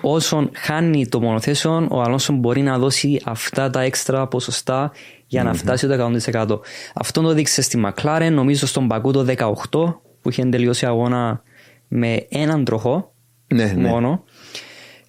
[0.00, 4.92] όσον χάνει το μονοθέσιο, ο Αλόνσο μπορεί να δώσει αυτά τα έξτρα ποσοστά
[5.26, 6.58] για να φτάσει το 100%.
[6.94, 9.54] Αυτό το δείξε στη McLaren, νομίζω στον Πακού το 18,
[10.22, 11.42] που είχε τελειώσει αγώνα
[11.88, 13.12] με έναν τροχό
[13.46, 14.18] Ναι, ναι.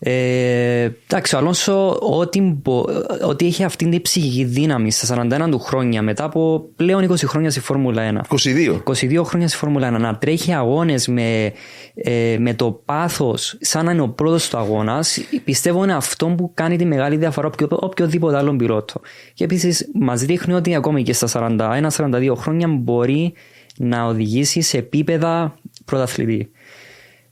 [0.06, 0.16] Μόνο.
[0.16, 2.86] Ε, εντάξει, ο Αλόνσο ό,τι, μπο-
[3.28, 7.52] ό,τι έχει αυτήν την ψυχική δύναμη στα 41 του χρόνια μετά από πλέον 20 χρόνια
[7.52, 8.36] στη Φόρμουλα 1.
[8.36, 8.82] 22.
[8.84, 11.52] 22 χρόνια στη Φόρμουλα 1 να τρέχει αγώνες με,
[11.96, 16.52] ε, με το πάθος σαν να είναι ο πρώτος του αγώνας πιστεύω είναι αυτό που
[16.54, 19.02] κάνει τη μεγάλη διαφορά από οποιο- οποιοδήποτε άλλον πιλότο
[19.34, 23.34] και επίσης μας δείχνει ότι ακόμη και στα 41-42 χρόνια μπορεί
[23.78, 25.56] να οδηγήσει σε επίπεδα
[25.86, 26.52] πρωταθλητή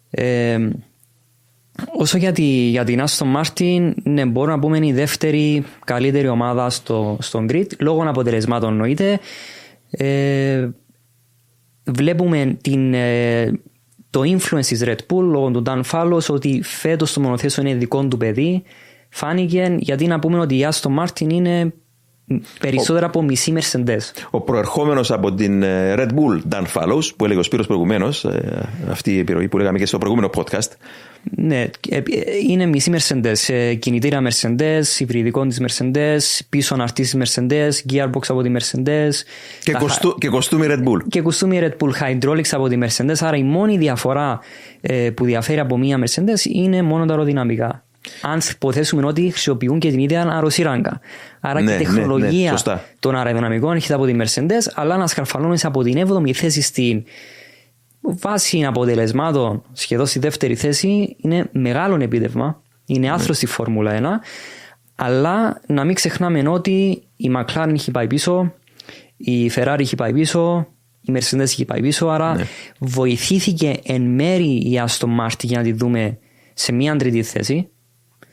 [0.10, 0.58] ε,
[1.98, 6.28] Όσο για, τη, για την Aston Martin, ναι, μπορούμε να πούμε είναι η δεύτερη καλύτερη
[6.28, 9.20] ομάδα στο, στον grid, λόγω αποτελεσμάτων εννοείται.
[9.90, 10.70] Ε,
[11.84, 13.52] βλέπουμε την, ε,
[14.10, 18.06] το influence της Red Bull λόγω του Dan Fallos ότι φέτος το μονοθέσιο είναι δικό
[18.06, 18.64] του παιδί.
[19.10, 21.74] Φάνηκε γιατί να πούμε ότι η Aston Martin είναι
[22.60, 24.00] Περισσότερα από μισή Mercedes.
[24.30, 28.70] Ο προερχόμενος από την ε, Red Bull, Dan Fallows, που έλεγε ο Σπύρος προηγουμένως, ε,
[28.90, 30.72] αυτή η επιρροή που λέγαμε και στο προηγούμενο podcast.
[31.36, 32.02] Ναι, ε,
[32.48, 33.76] είναι μισή Mercedes.
[33.80, 39.12] Κινητήρα Mercedes, υβριδικό της Mercedes, πίσω αναρτής της Mercedes, gearbox από τη Mercedes.
[39.64, 41.08] Και, κοστού, και κοστούμι Red Bull.
[41.10, 43.16] Και κοστούμι Red Bull hydraulics από τη Mercedes.
[43.20, 44.40] Άρα η μόνη διαφορά
[45.14, 47.86] που διαφέρει από μία Mercedes είναι μόνο τα αεροδυναμικά
[48.22, 51.00] αν υποθέσουμε ότι χρησιμοποιούν και την ίδια αεροσύραγγα.
[51.48, 55.08] Άρα ναι, και η τεχνολογία ναι, ναι, των αεροδυναμικών έρχεται από τη Mercedes, αλλά να
[55.08, 57.04] σκαρφαλώνεσαι από την 7η θέση στην
[58.02, 62.62] βάση αποτελεσμάτων, σχεδόν στη δεύτερη θέση, είναι μεγάλο επίδευμα.
[62.86, 64.04] Είναι άθρο στη Φόρμουλα 1.
[64.96, 68.54] Αλλά να μην ξεχνάμε ότι η McLaren έχει πάει πίσω,
[69.18, 70.68] η Ferrari έχει πάει πίσω,
[71.02, 72.08] η Mercedes έχει πάει πίσω.
[72.08, 72.36] Άρα
[72.78, 76.18] βοηθήθηκε εν μέρη η Aston Martin για να τη δούμε
[76.54, 77.70] σε μια τρίτη θέση.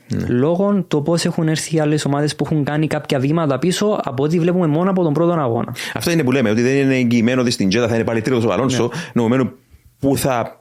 [0.07, 0.25] Ναι.
[0.27, 4.23] Λόγω του πώς έχουν έρθει οι άλλες ομάδες που έχουν κάνει κάποια βήματα πίσω από
[4.23, 5.75] ό,τι βλέπουμε μόνο από τον πρώτο αγώνα.
[5.93, 8.45] Αυτό είναι που λέμε, ότι δεν είναι εγγυημένο ότι στην Τζέτα θα είναι πάλι τρίτος
[8.45, 9.01] ο Αλόνσο, ναι.
[9.13, 9.51] νομιμένου
[9.99, 10.57] που θα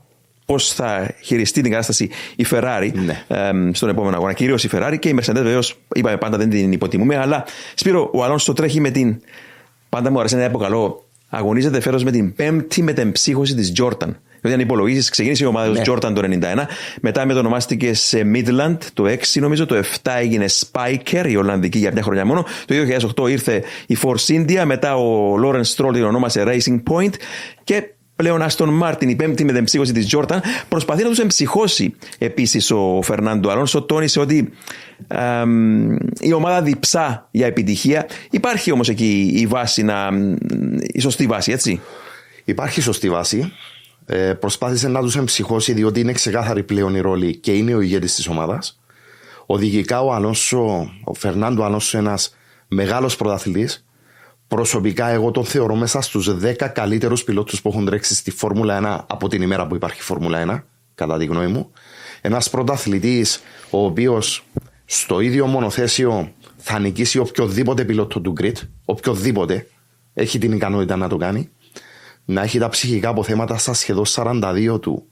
[0.46, 3.24] πώς θα χειριστεί την κατάσταση η Ferrari ναι.
[3.72, 4.32] στον επόμενο αγώνα.
[4.32, 8.24] Κυρίως η Ferrari και η Mercedes, βεβαίως, είπαμε πάντα δεν την υποτιμούμε, αλλά Σπύρο, ο
[8.24, 9.20] Αλόνσο τρέχει με την.
[9.88, 11.06] Πάντα μου αρέσει να αποκαλώ.
[11.28, 14.14] Αγωνίζεται φέτος με την πέμπτη μετεμψύχωση της Jordan.
[14.42, 15.82] Δηλαδή, αν υπολογίσει, ξεκίνησε η ομάδα ναι.
[15.82, 16.64] του Jordan το 91,
[17.00, 22.02] μετά μετονομάστηκε σε Midland το 6, νομίζω, το 7 έγινε Spiker, η Ολλανδική για μια
[22.02, 22.44] χρονιά μόνο.
[22.66, 22.74] Το
[23.24, 27.12] 2008 ήρθε η Force India, μετά ο Lawrence Stroll την ονόμασε Racing Point
[27.64, 27.84] και
[28.16, 33.50] πλέον Άστον Μάρτιν, η πέμπτη μετεμψύχωση της Jordan, προσπαθεί να τους εμψυχώσει επίσης ο Φερνάντο
[33.50, 33.82] Αλόνσο.
[33.82, 34.52] Τόνισε ότι
[35.08, 35.18] ε,
[36.20, 38.06] η ομάδα διψά για επιτυχία.
[38.30, 40.08] Υπάρχει όμως εκεί η βάση, να,
[40.80, 41.80] η σωστή βάση, έτσι;
[42.44, 43.52] Υπάρχει σωστή βάση.
[44.06, 48.14] Ε, προσπάθησε να τους εμψυχώσει διότι είναι ξεκάθαρη πλέον η ρόλη και είναι ο ηγέτης
[48.14, 48.80] της ομάδας.
[49.46, 52.36] Οδηγικά ο Αλόνσο, ο Φερνάντο Αλόνσο, ένας
[52.68, 53.86] μεγάλος πρωταθλητής.
[54.48, 59.04] Προσωπικά, εγώ τον θεωρώ μέσα στους 10 καλύτερους πιλότους που έχουν τρέξει στη Φόρμουλα 1
[59.06, 61.70] από την ημέρα που υπάρχει Φόρμουλα 1, κατά τη γνώμη μου.
[62.20, 64.44] Ένας πρωταθλητής, ο οποίος
[64.84, 69.66] στο ίδιο μονοθέσιο θα νικήσει οποιοδήποτε πιλότο του Grid, οποιοδήποτε
[70.14, 71.50] έχει την ικανότητα να το κάνει
[72.24, 75.06] να έχει τα ψυχικά αποθέματα στα σχεδόν 42 του,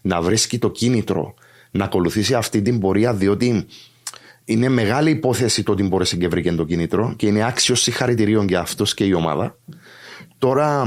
[0.00, 1.34] να βρίσκει το κίνητρο,
[1.70, 3.66] να ακολουθήσει αυτή την πορεία, διότι
[4.44, 8.60] είναι μεγάλη υπόθεση το ότι μπόρεσε και βρήκε το κίνητρο και είναι άξιος συγχαρητηρίων για
[8.60, 9.58] αυτός και η ομάδα.
[10.38, 10.86] Τώρα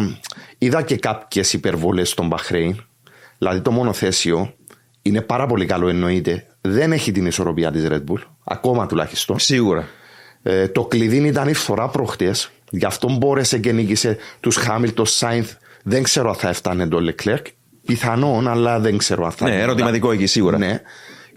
[0.57, 2.83] είδα και κάποιες υπερβολές στον Μπαχρέιν,
[3.37, 4.53] δηλαδή το μονοθέσιο
[5.01, 6.47] είναι πάρα πολύ καλό εννοείται.
[6.61, 9.39] Δεν έχει την ισορροπία της Red Bull, ακόμα τουλάχιστον.
[9.39, 9.87] Σίγουρα.
[10.43, 15.53] Ε, το κλειδί ήταν η φθορά προχτές, γι' αυτό μπόρεσε και νίκησε τους Χάμιλτον Σάινθ
[15.83, 17.41] δεν ξέρω αν θα έφτανε το Leclerc.
[17.85, 19.49] Πιθανόν, αλλά δεν ξέρω αν θα.
[19.49, 20.57] Ναι, ερωτηματικό εκεί σίγουρα.
[20.57, 20.81] Ναι.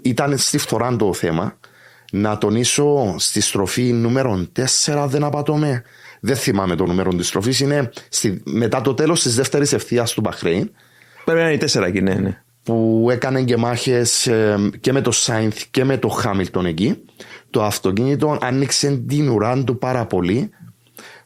[0.02, 1.58] Ήταν στη φθορά το θέμα.
[2.12, 4.46] Να τονίσω στη στροφή νούμερο
[4.84, 5.82] 4, δεν απατώμε.
[6.20, 7.60] Δεν θυμάμαι το νούμερο της στροφής.
[7.60, 10.70] Είναι στη, μετά το τέλος της δεύτερης ευθείας του Μπαχρέιν.
[11.24, 12.42] Πρέπει να είναι η 4 εκεί, ναι, ναι.
[12.62, 17.04] Που έκανε και μάχε ε, και με το Σάινθ και με το Χάμιλτον εκεί.
[17.50, 20.50] Το αυτοκίνητο άνοιξε την ουρά του πάρα πολύ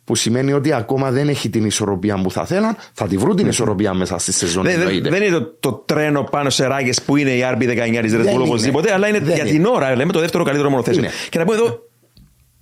[0.06, 2.76] που σημαίνει ότι ακόμα δεν έχει την ισορροπία που θα θέλαν.
[2.92, 4.64] Θα τη βρουν την ισορροπία μέσα στη σεζόν.
[4.64, 8.34] Δεν, δεν, είναι το, το, τρένο πάνω σε ράγες που είναι η RB19 της Red
[8.34, 11.02] Bull οπωσδήποτε, αλλά είναι για την ώρα, λέμε, το δεύτερο καλύτερο μονοθέσιο.
[11.28, 11.80] Και να πω εδώ,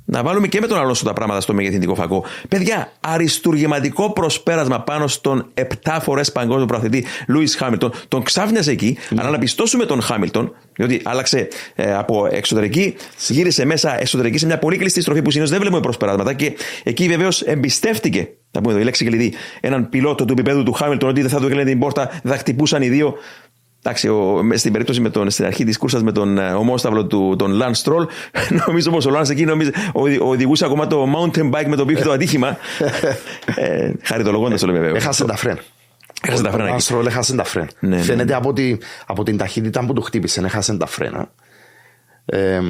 [0.04, 2.24] να βάλουμε και με τον Αλόνσο τα πράγματα στο μεγεθυντικό φακό.
[2.48, 5.46] Παιδιά, αριστούργηματικό προσπέρασμα πάνω στον
[5.84, 7.92] 7 φορές παγκόσμιο προαθλητή Λούι Χάμιλτον.
[8.08, 9.14] Τον ξάφνιασε εκεί, mm.
[9.18, 12.94] αλλά να πιστώσουμε τον Χάμιλτον, διότι άλλαξε ε, από εξωτερική,
[13.28, 17.08] γύρισε μέσα εσωτερική σε μια πολύ κλειστή στροφή που συνήθως δεν βλέπουμε προσπεράσματα και εκεί
[17.08, 21.20] βεβαίως εμπιστεύτηκε, θα πούμε εδώ η λέξη κλειδί, έναν πιλότο του επίπεδου του Χάμιλτον ότι
[21.20, 23.16] δεν θα του έκλαινε την πόρτα, θα χτυπούσαν οι δύο.
[23.86, 27.34] Εντάξει, ο, στην περίπτωση με τον, στην αρχή της κούρσας με τον ε, ομόσταυλο του
[27.38, 28.06] τον Lance Stroll,
[28.66, 31.94] νομίζω πως ο Lance εκεί νομίζω, ο, οδηγούσε ακόμα το mountain bike με το οποίο
[31.94, 32.56] είχε το ατύχημα.
[33.54, 34.96] ε, Χαριτολογώντας το λέμε βέβαια.
[34.96, 35.60] Έχασε τα φρένα.
[36.22, 36.70] Έχασε τα φρένα.
[36.70, 37.68] Ο Lance έχασε τα φρένα.
[37.80, 38.02] Ναι, ναι.
[38.02, 38.34] Φαίνεται ναι.
[38.34, 41.30] Από, τη, από την ταχύτητα που του χτύπησε, έχασε τα φρένα.
[42.24, 42.60] Ε,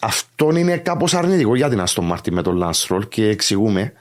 [0.00, 3.92] αυτό είναι κάπως αρνητικό για την Aston Martin με τον Lance Stroll και εξηγούμε.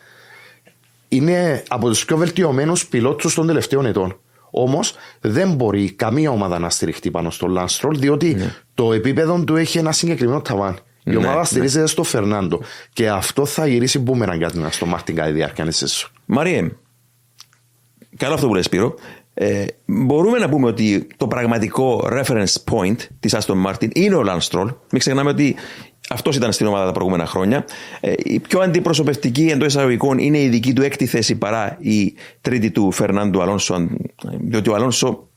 [1.07, 4.19] Είναι από τους πιο βελτιωμένους πιλότους των τελευταίων ετών.
[4.51, 8.53] Όμως δεν μπορεί καμία ομάδα να στηριχτεί πάνω στο Lance διότι ναι.
[8.73, 10.77] το επίπεδο του έχει ένα συγκεκριμένο ταβάν.
[11.03, 11.45] Η ναι, ομάδα ναι.
[11.45, 12.61] στηρίζεται στο Φερνάντο.
[12.93, 16.67] Και αυτό θα γυρίσει μπούμεραν για την στο Μάρτιν κατά τη διάρκεια της Μαριέμ,
[18.17, 18.95] καλό αυτό που λες, Σπύρο.
[19.33, 24.47] ε, μπορούμε να πούμε ότι το πραγματικό reference point της Aston Martin είναι ο Lance
[24.49, 24.65] Stroll.
[24.91, 25.55] Μην ξεχνάμε ότι
[26.09, 27.65] αυτός ήταν στην ομάδα τα προηγούμενα χρόνια.
[27.99, 32.71] Ε, η πιο αντιπροσωπευτική εντός εισαγωγικών είναι η δική του έκτη θέση παρά η τρίτη
[32.71, 33.87] του Φερνάντου Αλόνσο.
[34.39, 35.29] Διότι ο Αλόνσο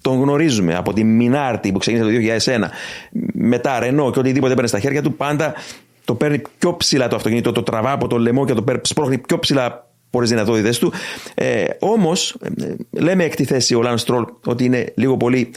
[0.00, 2.68] τον γνωρίζουμε από τη Μινάρτη που ξεκίνησε το 2001.
[3.32, 5.54] Μετά Ρενό και οτιδήποτε παίρνει στα χέρια του, πάντα
[6.04, 9.38] το παίρνει πιο ψηλά το αυτοκίνητο, το τραβά από το λαιμό και το σπρώχνει πιο
[9.38, 10.92] ψηλά από τις δυνατότητες του.
[11.34, 15.50] Ε, Όμως, ε, λέμε έκτη θέση ο Λανς Στρολ ότι είναι λίγο πολύ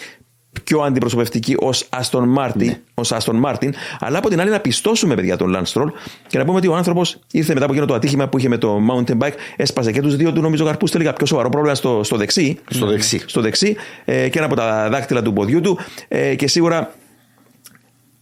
[0.63, 2.79] πιο αντιπροσωπευτική ως Άστον Μάρτιν, ναι.
[2.93, 5.91] ως Άστον Μάρτιν, αλλά από την άλλη να πιστώσουμε παιδιά τον Λανς Στρολ
[6.27, 8.57] και να πούμε ότι ο άνθρωπος ήρθε μετά από εκείνο το ατύχημα που είχε με
[8.57, 12.03] το mountain bike, έσπασε και τους δύο του νομίζω καρπούς, τελικά πιο σοβαρό πρόβλημα στο,
[12.03, 12.59] στο δεξί.
[12.67, 13.21] Στο δεξί.
[13.25, 16.93] Στο δεξί ε, και ένα από τα δάκτυλα του ποδιού του ε, και σίγουρα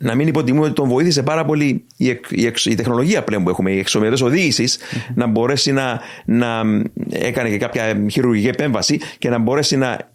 [0.01, 3.71] να μην υποτιμούμε ότι τον βοήθησε πάρα πολύ η, η, η τεχνολογία πλέον που έχουμε,
[3.71, 5.13] οι εξομοιωτέ οδήγησης, mm-hmm.
[5.15, 6.61] να μπορέσει να, να
[7.09, 10.10] έκανε και κάποια χειρουργική επέμβαση και να μπορέσει να,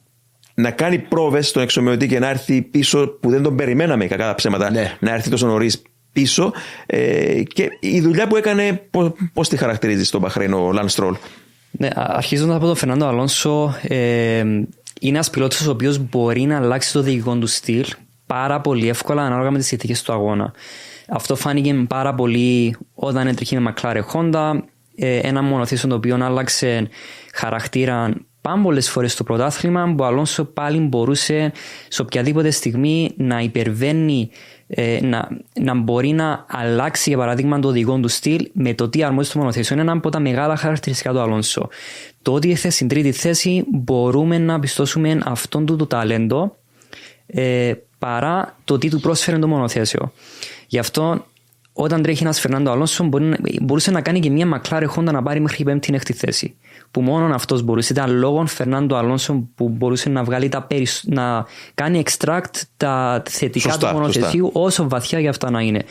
[0.58, 4.34] να κάνει πρόβες στον εξομοιωτή και να έρθει πίσω που δεν τον περιμέναμε κακά τα
[4.34, 4.96] ψέματα, ναι.
[5.00, 6.52] να έρθει τόσο νωρίς πίσω.
[6.86, 8.88] Ε, και η δουλειά που έκανε,
[9.32, 11.16] πώς τη χαρακτηρίζει στον Παχρέν ο Λαν Στρόλ;
[11.70, 14.68] Ναι, αρχίζοντας από τον Φερνάντο Αλόνσο, ε, είναι
[15.00, 17.84] ένας πιλότος ο οποίος μπορεί να αλλάξει το διοικητικό του στυλ
[18.26, 20.52] πάρα πολύ εύκολα ανάλογα με τις συνθήκες του αγώνα.
[21.08, 24.60] Αυτό φάνηκε πάρα πολύ όταν έτρεχε με McLaren Honda,
[24.96, 26.88] ε, ένα μονοθήσιο το οποίο άλλαξε
[27.34, 28.12] χαρακτήρα
[28.46, 31.52] πάμπολε φορές στο πρωτάθλημα που ο Αλόνσο πάλι μπορούσε
[31.88, 34.30] σε οποιαδήποτε στιγμή να υπερβαίνει,
[34.66, 35.28] ε, να,
[35.60, 39.38] να μπορεί να αλλάξει για παράδειγμα το οδηγό του στυλ με το τι αρμόζει στο
[39.38, 39.74] μονοθήσιο.
[39.74, 41.68] Είναι ένα από τα μεγάλα χαρακτηριστικά του Αλόνσο.
[42.22, 46.56] Το ότι ήρθε στην τρίτη θέση μπορούμε να πιστώσουμε αυτόν του το ταλέντο
[47.26, 50.12] ε, παρά το τι του πρόσφερε το μονοθέσιο.
[50.66, 51.24] Γι' αυτό
[51.72, 53.08] όταν τρέχει ένας Φερνάντο Αλόνσο
[53.62, 56.54] μπορούσε να κάνει και μια μακλάρε χόντα να πάρει μέχρι πέμπτη έκτη θέση.
[56.96, 57.92] Που μόνο αυτός μπορούσε.
[57.92, 60.66] Ήταν λόγω Φερνάντο Αλόνσο που μπορούσε να, βγάλει τα
[61.04, 65.84] να κάνει extract τα θετικά σωστά, του μονοθεσίου όσο βαθιά για αυτά να είναι.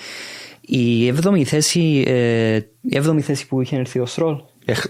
[0.61, 4.35] Η έβδομη θέση, ε, η έβδομη θέση που είχε έρθει ο Στρόλ.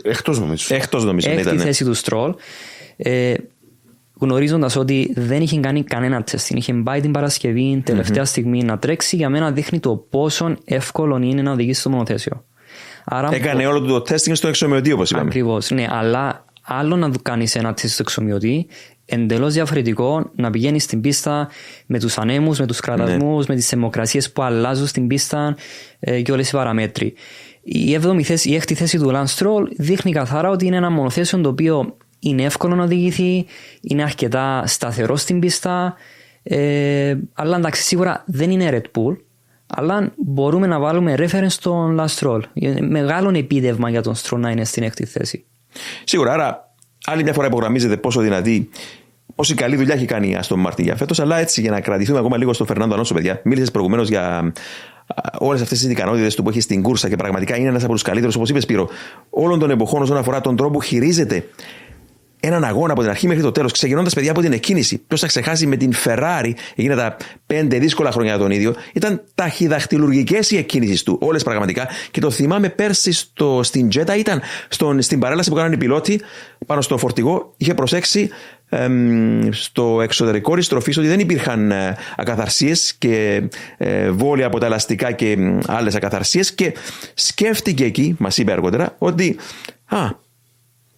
[0.03, 0.75] Εκτός νομίζω.
[0.75, 1.29] Εκτός νομίζω.
[1.29, 2.33] Έκτη θέση του Στρόλ.
[2.97, 3.33] Ε,
[4.19, 6.49] γνωρίζοντας ότι δεν είχε κάνει κανένα τεστ.
[6.49, 8.27] Είχε πάει την Παρασκευή, τελευταία mm-hmm.
[8.27, 12.43] στιγμή να τρέξει, για μένα δείχνει το πόσο εύκολο είναι να οδηγήσει στο μονοθέσιο.
[13.05, 15.25] Άρα, Έκανε όλο το τεστ στο εξομοιωτή, όπως είπαμε.
[15.27, 18.67] Ακριβώς, ναι, αλλά άλλο να κάνεις ένα τεστ στο εξομοιωτή,
[19.05, 21.49] εντελώς διαφορετικό να πηγαίνεις στην πίστα
[21.85, 23.45] με τους ανέμους, με τους κραδασμού, ναι.
[23.47, 25.55] με τις θερμοκρασίες που αλλάζουν στην πίστα
[25.99, 27.13] ε, και όλες οι παραμέτροι.
[27.63, 31.49] Η, θέση, η έκτη θέση του Lance Stroll δείχνει καθαρά ότι είναι ένα μονοθέσιο το
[31.49, 33.45] οποίο είναι εύκολο να οδηγηθεί,
[33.81, 35.95] είναι αρκετά σταθερό στην πίστα.
[36.43, 39.15] Ε, αλλά εντάξει, σίγουρα δεν είναι Red Bull.
[39.75, 42.41] Αλλά μπορούμε να βάλουμε reference στον Last Stroll.
[42.89, 45.45] Μεγάλο επίδευμα για τον Stroll να είναι στην έκτη θέση.
[46.03, 46.73] Σίγουρα, άρα
[47.05, 48.69] άλλη μια φορά υπογραμμίζεται πόσο δυνατή
[49.35, 52.19] Πόση καλή δουλειά έχει κάνει η Αστον Μάρτιν για φέτος, αλλά έτσι για να κρατηθούμε
[52.19, 53.41] ακόμα λίγο στον Φερνάντο Ανώσο, παιδιά.
[53.43, 54.53] Μίλησες προηγουμένως για
[55.37, 58.01] όλες αυτές τις ικανότητες του που έχει στην κούρσα και πραγματικά είναι ένας από τους
[58.01, 58.89] καλύτερους, όπως είπες Σπύρο,
[59.29, 61.47] όλων των εποχών όσον αφορά τον τρόπο που χειρίζεται
[62.45, 64.97] έναν αγώνα από την αρχή μέχρι το τέλος, ξεκινώντας παιδιά από την εκκίνηση.
[64.97, 69.21] Ποιος θα ξεχάσει με την Ferrari, έγινε τα πέντε δύσκολα χρόνια για τον ίδιο, ήταν
[69.35, 71.87] ταχυδαχτυλουργικές οι εκκίνησεις του, όλες πραγματικά.
[72.11, 76.21] Και το θυμάμαι πέρσι στο, στην Τζέτα, ήταν στον, στην παρέλαση που κάνανε οι πιλότοι
[76.65, 78.29] πάνω στο φορτηγό, είχε προσέξει
[78.69, 83.43] εμ, στο εξωτερικό τη τροφή ότι δεν υπήρχαν ε, ακαθαρσίες και
[83.77, 86.73] ε, βόλια από τα ελαστικά και άλλες ακαθαρσίες και
[87.13, 89.35] σκέφτηκε εκεί, μας είπε αργότερα, ότι
[89.85, 90.23] α,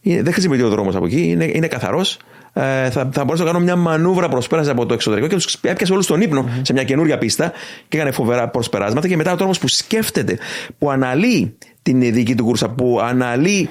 [0.02, 2.18] δεν χρησιμοποιείται ο δρόμος από εκεί, είναι, είναι καθαρός.
[2.54, 5.94] Ε, θα, θα μπορούσα να κάνω μια μανούβρα προσπέραση από το εξωτερικό και τους έπιασε
[5.94, 7.52] όλους στον υπνο σε μια καινούργια πίστα
[7.88, 9.08] και έκανε φοβερά προσπεράσματα.
[9.08, 10.38] Και μετά ο τρόπο που σκέφτεται,
[10.78, 13.70] που αναλύει την δική του κούρσα, που αναλύει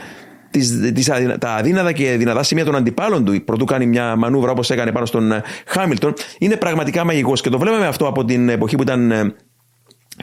[0.51, 4.71] τις, τις, τα αδύνατα και δυνατά σημεία των αντιπάλων του, πρωτού κάνει μια μανούβρα όπως
[4.71, 7.41] έκανε πάνω στον ε, Χάμιλτον, είναι πραγματικά μαγικός.
[7.41, 9.35] Και το βλέπαμε αυτό από την εποχή που ήταν ε,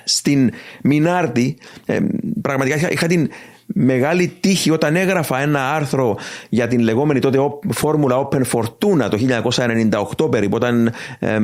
[0.04, 0.52] στην
[0.84, 1.58] Μινάρτη.
[1.86, 2.00] Ε,
[2.42, 3.30] πραγματικά είχα την
[3.66, 6.18] μεγάλη τύχη όταν έγραφα ένα άρθρο
[6.50, 7.38] για την λεγόμενη τότε
[7.70, 9.18] φόρμουλα Open Fortuna το
[10.26, 11.40] 1998 περίπου όταν ε,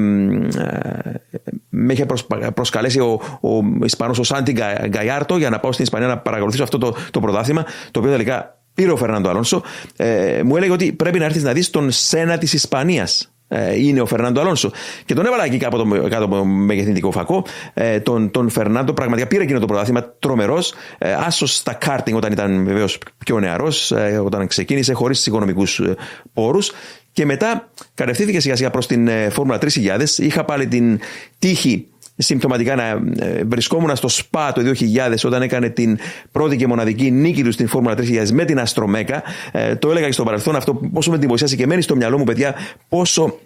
[1.70, 2.06] με είχε
[2.54, 4.56] προσκαλέσει ο, ο Ισπανός ο Σάντι
[4.88, 8.60] Γκαϊάρτο για να πάω στην Ισπανία να παρακολουθήσω αυτό το, το πρωτάθλημα το οποίο τελικά
[8.74, 9.64] πήρε ο Φερνάντο Αλόνσο
[9.96, 13.34] ε, μου έλεγε ότι πρέπει να έρθεις να δεις τον Σένα της Ισπανίας.
[13.34, 13.39] ε,
[13.78, 14.72] είναι ο Φερνάντο Αλόνσο.
[15.06, 17.46] Και τον έβαλα εκεί κάτω, κάτω από το μεγεθυντικό φακό.
[17.74, 20.74] Ε, τον, τον Φερνάντο πραγματικά πήρε εκείνο το πρωτάθλημα τρομερός.
[20.98, 25.96] Ε, Άσος στα κάρτινγκ όταν ήταν βεβαίως πιο νεαρός, ε, όταν ξεκίνησε χωρίς οικονομικούς ε,
[26.34, 26.72] πόρους.
[27.12, 30.18] Και μετά κατευθύνθηκε σιγά σιγά προς την Φόρμουλα 3000.
[30.18, 31.00] Είχα πάλι την
[31.40, 31.88] τύχη
[32.22, 32.84] συμπτωματικά να
[33.26, 35.98] ε, βρισκόμουν στο ΣΠΑ το 2000 όταν έκανε την
[36.32, 39.24] πρώτη και μοναδική νίκη του στην Φόρμουλα 3000 με την Αστρομέκα.
[39.52, 42.24] Ε, το έλεγα και στο παρελθόν αυτό πόσο με εντυπωσίασε και μένει στο μυαλό μου
[42.24, 42.56] παιδιά
[42.90, 43.40] πόσο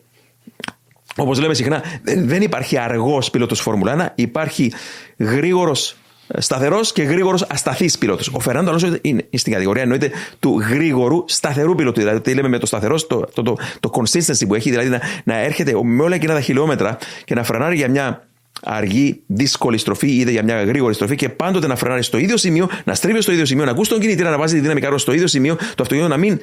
[1.15, 4.71] Όπως λέμε συχνά, δεν υπάρχει αργός πιλότος Φόρμουλα 1, υπάρχει
[5.17, 5.97] γρήγορος
[6.37, 8.27] σταθερός και γρήγορος ασταθής πιλότος.
[8.33, 11.99] Ο Φερνάντο Αλόνσο είναι στην κατηγορία εννοείται του γρήγορου σταθερού πιλότου.
[11.99, 15.01] Δηλαδή, τι λέμε με το σταθερός, το, το, το, το consistency που έχει, δηλαδή να,
[15.23, 18.27] να έρχεται με όλα εκείνα τα χιλιόμετρα και να φρενάρει για μια
[18.61, 22.69] αργή, δύσκολη στροφή, είτε για μια γρήγορη στροφή και πάντοτε να φρενάρει στο ίδιο σημείο,
[22.83, 25.13] να στρίβει στο ίδιο σημείο, να ακούσει τον κινητήρα να βάζει τη δύναμη καρό στο
[25.13, 26.39] ίδιο σημείο, το αυτοκίνητο να μην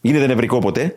[0.00, 0.94] γίνεται νευρικό ποτέ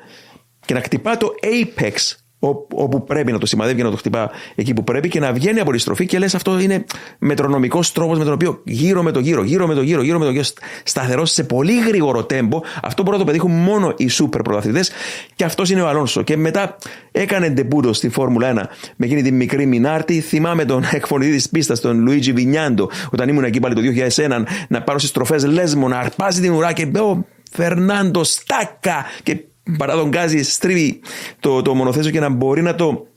[0.65, 1.93] και να χτυπά το apex
[2.39, 5.59] όπου πρέπει να το σημαδεύει και να το χτυπά εκεί που πρέπει και να βγαίνει
[5.59, 6.85] από τη στροφή και λες αυτό είναι
[7.19, 10.25] μετρονομικός τρόπος με τον οποίο γύρω με το γύρο, γύρω με το γύρο, γύρω με
[10.25, 10.43] το γύρο,
[10.83, 12.61] σταθερό σε πολύ γρήγορο τέμπο.
[12.83, 14.91] Αυτό μπορούν να το πετύχουν μόνο οι σούπερ πρωταθλητές
[15.35, 16.21] και αυτός είναι ο Αλόνσο.
[16.21, 16.77] Και μετά
[17.11, 18.55] έκανε ντεμπούτο στη Φόρμουλα 1
[18.95, 20.21] με εκείνη τη μικρή Μινάρτη.
[20.21, 23.81] Θυμάμαι τον εκφωνητή της πίστας, τον Λουίτζι Βινιάντο, όταν ήμουν εκεί πάλι το
[24.15, 29.37] 2001, να πάρω στις τροφέ Λέσμο, να αρπάζει την ουρά και ο Φερνάντο Στάκα και
[29.77, 30.99] παρά τον Γκάζι στρίβει
[31.39, 33.07] το, το μονοθέσιο και να μπορεί να το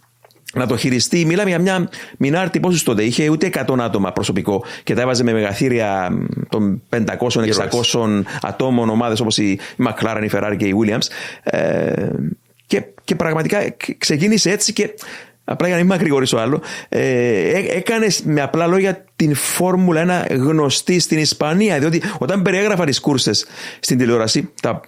[0.54, 1.24] να το χειριστεί.
[1.24, 5.32] Μιλάμε για μια Μινάρτη πόσου τότε είχε, ούτε 100 άτομα προσωπικό και τα έβαζε με
[5.32, 6.10] μεγαθύρια
[6.48, 11.06] των 500-600 ατόμων ομάδες όπως η McLaren, η Ferrari και η Williams.
[11.42, 12.08] Ε,
[12.66, 13.58] και, και πραγματικά
[13.98, 14.94] ξεκίνησε έτσι και
[15.44, 20.98] απλά για να μην μακρηγορήσω άλλο, ε, έκανες με απλά λόγια την Φόρμουλα 1 γνωστή
[20.98, 21.78] στην Ισπανία.
[21.78, 23.30] Διότι όταν περιέγραφα τι κούρσε
[23.80, 24.80] στην τηλεόραση, τα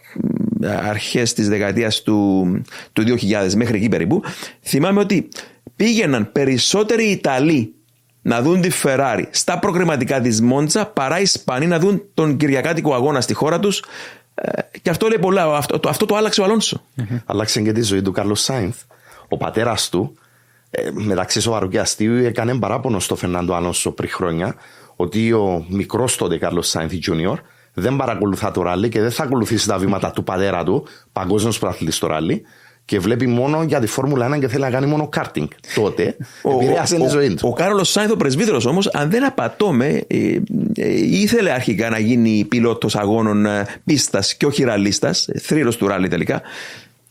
[0.66, 2.46] αρχές της δεκαετίας του,
[2.92, 4.22] του 2000 μέχρι εκεί περίπου,
[4.62, 5.29] θυμάμαι ότι
[5.77, 7.75] πήγαιναν περισσότεροι Ιταλοί
[8.22, 12.94] να δουν τη Ferrari στα προκριματικά της Μόντσα παρά οι Ισπανοί να δουν τον Κυριακάτικο
[12.94, 13.85] αγώνα στη χώρα τους.
[14.35, 15.57] Ε, και αυτό λέει πολλά.
[15.57, 16.83] Αυτό, το, αυτό το άλλαξε ο Αλόνσο.
[16.96, 17.20] Mm-hmm.
[17.27, 18.77] Άλλαξε και τη ζωή του Κάρλος Σάινθ.
[19.29, 20.16] Ο πατέρας του
[20.70, 24.55] ε, μεταξύ σοβαρού και αστείου έκανε παράπονο στο Φερνάντο Αλόνσο πριν χρόνια
[24.96, 27.35] ότι ο μικρός τότε Κάρλος Σάινθ Junior
[27.74, 31.92] δεν παρακολουθά το ράλι και δεν θα ακολουθήσει τα βήματα του πατέρα του, παγκόσμιος πρωταθλητή
[31.92, 32.42] στο ράλι,
[32.85, 35.46] και βλέπει μόνο για τη Φόρμουλα 1 και θέλει να κάνει μόνο κάρτινγκ.
[35.74, 37.38] Τότε επηρέασε τη ζωή του.
[37.42, 40.16] Ο, ο Κάρολος Σάινθ, ο πρεσβύτερος όμως, αν δεν απατώμε, ε,
[40.74, 46.08] ε, ήθελε αρχικά να γίνει πιλότος αγώνων ε, πίστας και όχι ραλίστας, θρύλο του ράλι
[46.08, 46.42] τελικά.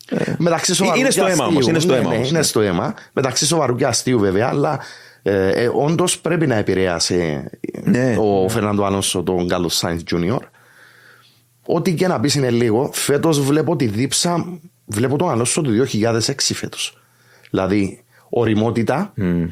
[0.09, 1.67] Ε, μεταξύ σοβαρού είναι στο αίμα όμως.
[1.67, 2.09] Είναι στο αίμα.
[2.09, 2.93] Ναι, ναι, είναι στο αίμα.
[3.13, 4.79] Μεταξύ σοβαρού και αστείου βέβαια, αλλά
[5.23, 7.49] ε, ε, όντως πρέπει να επηρέασε
[7.83, 8.15] ναι.
[8.19, 10.39] ο Φερνάντο Αλόνσο τον Γκάλο Σάινθ Junior.
[11.65, 12.89] Ό,τι και να πεις είναι λίγο.
[12.93, 16.97] Φέτος βλέπω τη δίψα, βλέπω τον Αλόνσο του 2006 φέτος.
[17.49, 19.13] Δηλαδή, οριμότητα.
[19.17, 19.47] Mm.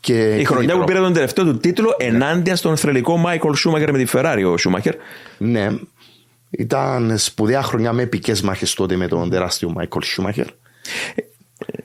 [0.00, 2.06] Και η χρονιά που πήρε τον τελευταίο του τίτλο ναι.
[2.06, 4.94] ενάντια στον θρελικό Μάικολ Σούμαχερ με τη Ferrari ο Σούμαχερ.
[5.38, 5.68] Ναι,
[6.50, 10.46] ήταν σπουδαία χρονιά με επικές μάχες τότε με τον τεράστιο Μάικολ Σούμαχερ.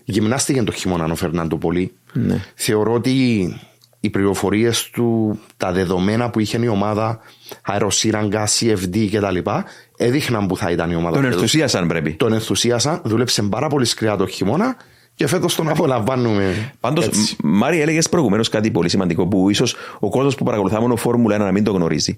[0.03, 1.93] Γυμνάστηκε το χειμώνα ο Φερνάντο πολύ.
[2.13, 2.43] Ναι.
[2.55, 3.11] Θεωρώ ότι
[3.99, 7.19] οι πληροφορίες του, τα δεδομένα που είχε η ομάδα,
[7.61, 9.49] αεροσύραγγα, CFD κτλ.,
[9.97, 11.15] έδειχναν που θα ήταν η ομάδα.
[11.15, 12.13] Τον ενθουσίασαν πρέπει.
[12.13, 14.75] Τον ενθουσίασαν, δούλεψε πάρα πολύ σκληρά το χειμώνα
[15.15, 16.71] και φέτος τον απολαμβάνουμε.
[16.79, 21.35] Πάντως, Μάρι, έλεγες προηγουμένως κάτι πολύ σημαντικό που ίσως ο κόσμος που παρακολουθά μόνο Φόρμουλα
[21.35, 22.17] 1 να μην το γνωρίζει.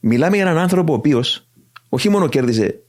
[0.00, 1.46] Μιλάμε για έναν άνθρωπο ο οποίος
[1.88, 2.80] όχι μόνο κέρδισε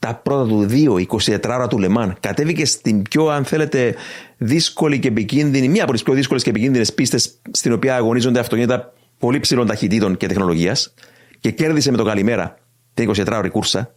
[0.00, 3.94] τα πρώτα του δύο, 24 ώρα του Λεμάν, κατέβηκε στην πιο, αν θέλετε,
[4.36, 8.92] δύσκολη και επικίνδυνη, μία από τις πιο δύσκολες και επικίνδυνες πίστες στην οποία αγωνίζονται αυτοκίνητα
[9.18, 10.94] πολύ ψηλών ταχυτήτων και τεχνολογίας
[11.40, 12.58] και κέρδισε με το καλημέρα
[12.94, 13.94] την 24 ώρη κούρσα.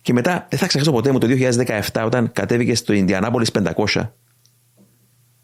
[0.00, 1.26] Και μετά, δεν θα ξεχάσω ποτέ μου το
[1.92, 3.50] 2017 όταν κατέβηκε στο Ινδιανάπολης
[3.94, 4.10] 500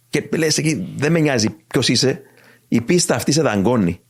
[0.08, 2.22] και λες εκεί, δεν με νοιάζει ποιος είσαι,
[2.68, 4.00] η πίστα αυτή σε δαγκώνει.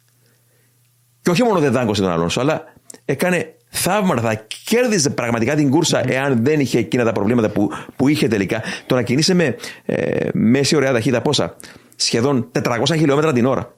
[1.21, 2.65] Και όχι μόνο δεν δάγκωσε τον Αλόνσο, αλλά
[3.05, 4.21] έκανε θαύματα.
[4.21, 8.63] Θα κέρδιζε πραγματικά την κούρσα εάν δεν είχε εκείνα τα προβλήματα που, που είχε τελικά.
[8.87, 11.57] Το να κινείσαι με ε, μέση ωραία ταχύτητα πόσα;
[11.97, 13.75] Σχεδόν 400 χιλιόμετρα την ώρα.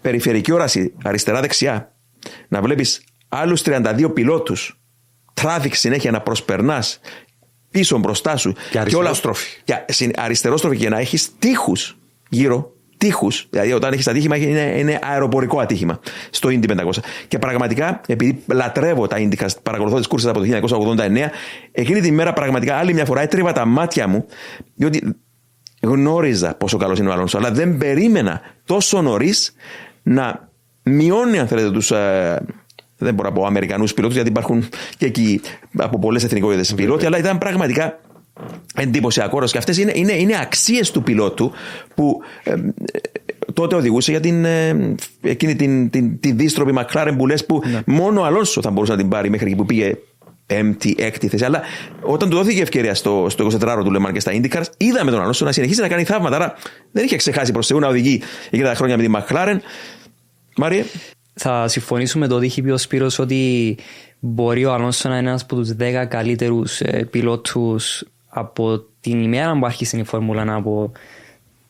[0.00, 1.92] Περιφερική όραση αριστερά-δεξιά.
[2.48, 4.80] Να βλέπεις άλλους 32 πιλότους.
[5.34, 7.00] Τράφικ συνέχεια να προσπερνάς
[7.70, 8.54] πίσω μπροστά σου.
[8.70, 9.60] Και αριστερόστροφη.
[9.64, 9.84] Και
[10.16, 11.96] αριστερόστροφη και να έχεις τείχους
[12.28, 13.46] γύρω τείχους.
[13.50, 16.90] Δηλαδή, όταν έχεις ατύχημα, είναι, είναι αεροπορικό ατύχημα στο Indy 500.
[17.28, 21.30] Και πραγματικά, επειδή λατρεύω τα Indycast, παρακολουθώ τις κούρσε από το 1989,
[21.72, 24.26] εκείνη τη μέρα πραγματικά άλλη μια φορά έτριβα τα μάτια μου,
[24.74, 25.16] διότι
[25.82, 29.54] γνώριζα πόσο καλός είναι ο Αλόνσο, αλλά δεν περίμενα τόσο νωρίς
[30.02, 30.48] να
[30.82, 31.90] μειώνει, αν θέλετε, τους.
[31.90, 32.42] Ε,
[33.00, 35.40] δεν μπορώ να πω Αμερικανούς πιλότους, γιατί υπάρχουν και εκεί
[35.76, 37.98] από πολλές εθνικότητες πιλότοι, αλλά ήταν πραγματικά
[38.74, 41.52] εντυπωσιακό και αυτές είναι, είναι, είναι αξίες του πιλότου
[41.94, 42.54] που ε,
[43.52, 47.80] τότε οδηγούσε για την, ε, εκείνη την, την, την δίστροπη Μακλάρεν που λες που ναι.
[47.86, 49.94] μόνο ο Αλόνσο θα μπορούσε να την πάρει μέχρι εκεί που πήγε
[50.46, 51.44] πέμπτη, έκτη θέση.
[51.44, 51.62] Αλλά
[52.00, 55.44] όταν του δόθηκε ευκαιρία στο, στο 24ωρο του Λεμάν και στα IndyCars, είδαμε τον Αλόνσο
[55.44, 56.36] να συνεχίσει να κάνει θαύματα.
[56.36, 56.54] Άρα
[56.92, 59.62] δεν είχε ξεχάσει προς Θεού να οδηγεί για τα χρόνια με τη Μακλάρεν.
[60.56, 60.84] Μάριε;
[61.34, 63.76] Θα συμφωνήσουμε με το ότι είχε πει ο Σπύρος ότι
[64.18, 68.04] μπορεί ο Αλόνσο να είναι ένας από τους 10 καλύτερους ε, πιλότους
[68.38, 70.92] από την ημέρα που άρχισε η Φόρμουλα από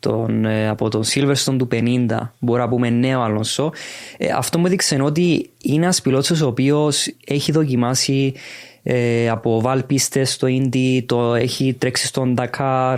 [0.00, 3.72] τον, ε, από τον Silverstone του 50, μπορούμε να πούμε νέο Αλόνσο.
[4.16, 8.34] Ε, αυτό μου έδειξε ότι είναι ένας πιλότσο ο οποίος έχει δοκιμάσει
[8.82, 12.96] ε, από βάλπιστε στο Indy, το έχει τρέξει στον Dakar,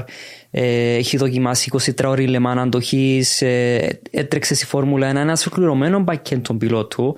[0.50, 6.40] ε, έχει δοκιμάσει 23 ώρες λεμάν αντοχής, ε, έτρεξε στη Φόρμουλα 1, ένας ολοκληρωμένος πακέτο
[6.40, 7.16] των πιλότου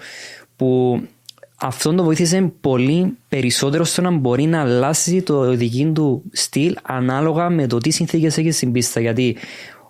[0.56, 1.00] που
[1.64, 7.50] αυτό το βοήθησε πολύ περισσότερο στο να μπορεί να αλλάσει το δική του στυλ ανάλογα
[7.50, 9.00] με το τι συνθήκες έχει στην πίστα.
[9.00, 9.36] Γιατί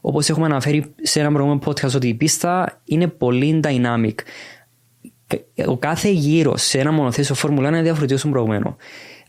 [0.01, 4.15] όπως έχουμε αναφέρει σε ένα προηγούμενο podcast, ότι η πίστα είναι πολύ dynamic.
[5.67, 8.77] Ο κάθε γύρος σε ένα μονοθέσιο Φόρμουλα είναι διαφορετικό στον προηγούμενο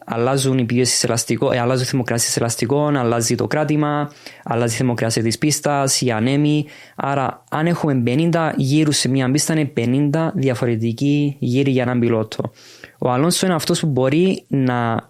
[0.06, 4.12] αλλάζουν οι πίεσει ελαστικών, ε, αλλάζουν οι θερμοκρασίες ελαστικών, αλλάζει το κράτημα,
[4.44, 6.66] αλλάζει η θερμοκρασία της πίστας, οι ανέμοι.
[6.96, 9.72] Άρα, αν έχουμε 50 γύρου σε μια πίστα, είναι
[10.12, 12.52] 50 διαφορετικοί γύροι για έναν πιλότο.
[12.98, 15.08] Ο Αλόνσο είναι αυτός που μπορεί να,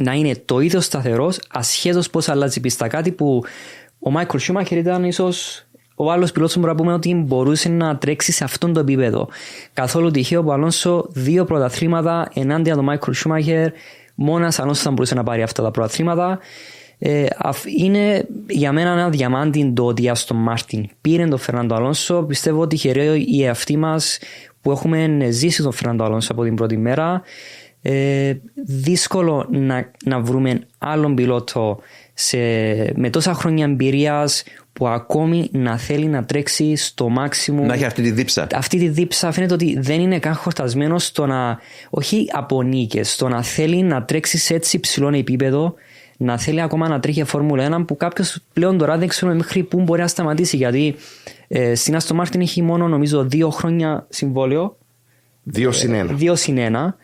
[0.00, 2.88] να είναι το ίδιος σταθερός, ασχέτως πώς αλλάζει η πίστα.
[2.88, 3.42] Κάτι που
[3.98, 5.67] ο Μάικλ Σούμαχερ ήταν ίσως
[6.00, 9.28] ο άλλος πιλότος μπορεί να πούμε ότι μπορούσε να τρέξει σε αυτόν το επίπεδο.
[9.72, 13.70] Καθόλου τυχαίο που ο Αλόνσο δύο πρωταθλήματα ενάντια του Μάικλ Σούμαχερ.
[14.14, 16.38] Μόνο ο Αλόνσο θα μπορούσε να πάρει αυτά τα πρωταθλήματα.
[16.98, 17.26] Ε,
[17.78, 22.22] είναι για μένα ένα διαμάντι το ότι Άστον Μάρτιν πήρε τον Φερνάντο Αλόνσο.
[22.22, 24.18] Πιστεύω ότι τυχεροί οι εαυτοί μας
[24.60, 27.22] που έχουμε ζήσει τον Φερνάντο Αλόνσο από την πρώτη μέρα.
[27.82, 28.34] Ε,
[28.66, 31.78] δύσκολο να, να βρούμε άλλον πιλότο
[32.14, 32.38] σε,
[32.94, 34.42] με τόσα χρόνια εμπειρίας
[34.78, 37.64] που ακόμη να θέλει να τρέξει στο μάξιμο.
[37.64, 38.46] Να έχει αυτή τη δίψα.
[38.54, 41.58] Αυτή τη δίψα φαίνεται ότι δεν είναι καν χορτασμένος στο να.
[41.90, 45.74] Όχι από νίκες, στο να θέλει να τρέξει σε έτσι υψηλό επίπεδο,
[46.16, 49.80] να θέλει ακόμα να τρέχει Φόρμουλα 1 που κάποιος πλέον τώρα δεν ξέρουμε μέχρι πού
[49.80, 50.56] μπορεί να σταματήσει.
[50.56, 50.94] Γιατί
[51.48, 54.76] ε, στην Αστο Μάρτιν έχει μόνο νομίζω δύο χρόνια συμβόλαιο.
[55.42, 56.12] Δύο συν ένα.
[56.12, 56.96] Δύο συν ένα.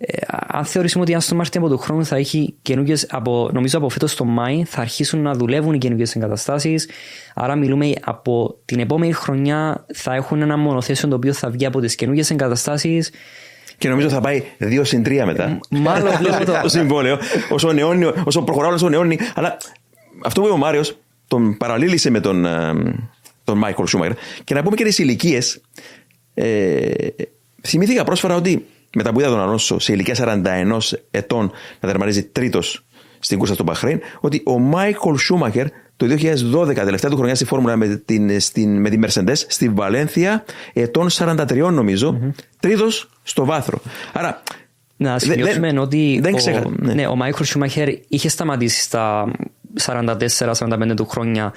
[0.00, 3.06] Ε, αν θεωρήσουμε ότι αν στο Μάρτιο από τον χρόνο θα έχει καινούργιες,
[3.52, 6.88] νομίζω από φέτος το Μάη θα αρχίσουν να δουλεύουν οι καινούργιες εγκαταστάσεις.
[7.34, 11.80] Άρα, μιλούμε από την επόμενη χρονιά θα έχουν ένα μονοθέσιο το οποίο θα βγει από
[11.80, 13.10] τις καινούργιες εγκαταστάσεις.
[13.78, 15.58] Και νομίζω θα πάει δύο συν τρία μετά.
[15.70, 16.58] Μάλλον βλέπω το...
[16.62, 17.18] το συμβόλαιο.
[17.50, 19.18] Όσο, νεώνει, όσο προχωράω, όσο νεώνει.
[19.34, 19.56] Αλλά
[20.24, 22.72] αυτό που είπε ο Μάριος τον παραλύλησε με τον, ε,
[23.44, 24.12] τον Μάικλ Σούμερ.
[24.44, 25.60] Και να πούμε και τις ηλικίες.
[26.34, 26.90] Ε,
[27.62, 30.78] θυμήθηκα πρόσφατα ότι μετά που είδα τον Αλόνσο σε ηλικία 41
[31.10, 32.84] ετών να τερματίζει τρίτος
[33.18, 35.66] στην κούρσα στο Μπαχρέιν, ότι ο Μάικλ Σούμαχερ
[35.96, 40.44] το 2012, τελευταία του χρονιά στη Φόρμουλα με, την, στην, με τη Mercedes, στη Βαλένθια,
[40.72, 42.30] ετών 43 νομίζω, mm-hmm.
[42.60, 43.80] τρίτος στο βάθρο.
[44.12, 44.42] Άρα.
[44.96, 46.94] Να σημειώσουμε δε, ότι δεν ξέχα, ο, ναι.
[46.94, 49.30] ναι, ο Μάικλ Σούμαχερ είχε σταματήσει στα
[49.86, 51.52] 44-45 του χρόνια.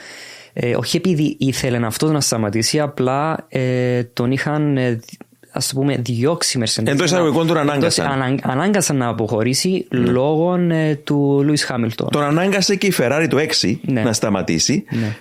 [0.54, 5.00] Ε, όχι επειδή ήθελε αυτό να σταματήσει, απλά ε, τον είχαν ε,
[5.52, 6.88] ας το πούμε, διώξει Mercedes.
[6.88, 8.08] Εντός εισαγωγικών τον ανάγκασαν.
[8.08, 9.96] Ανά, ανάγκασαν να αποχωρήσει mm.
[9.96, 12.08] λόγω ε, του Λουί Χάμιλτον.
[12.12, 14.02] Τον ανάγκασε και η Ferrari το 6 ναι.
[14.02, 14.84] να σταματήσει.
[14.90, 15.16] Ναι.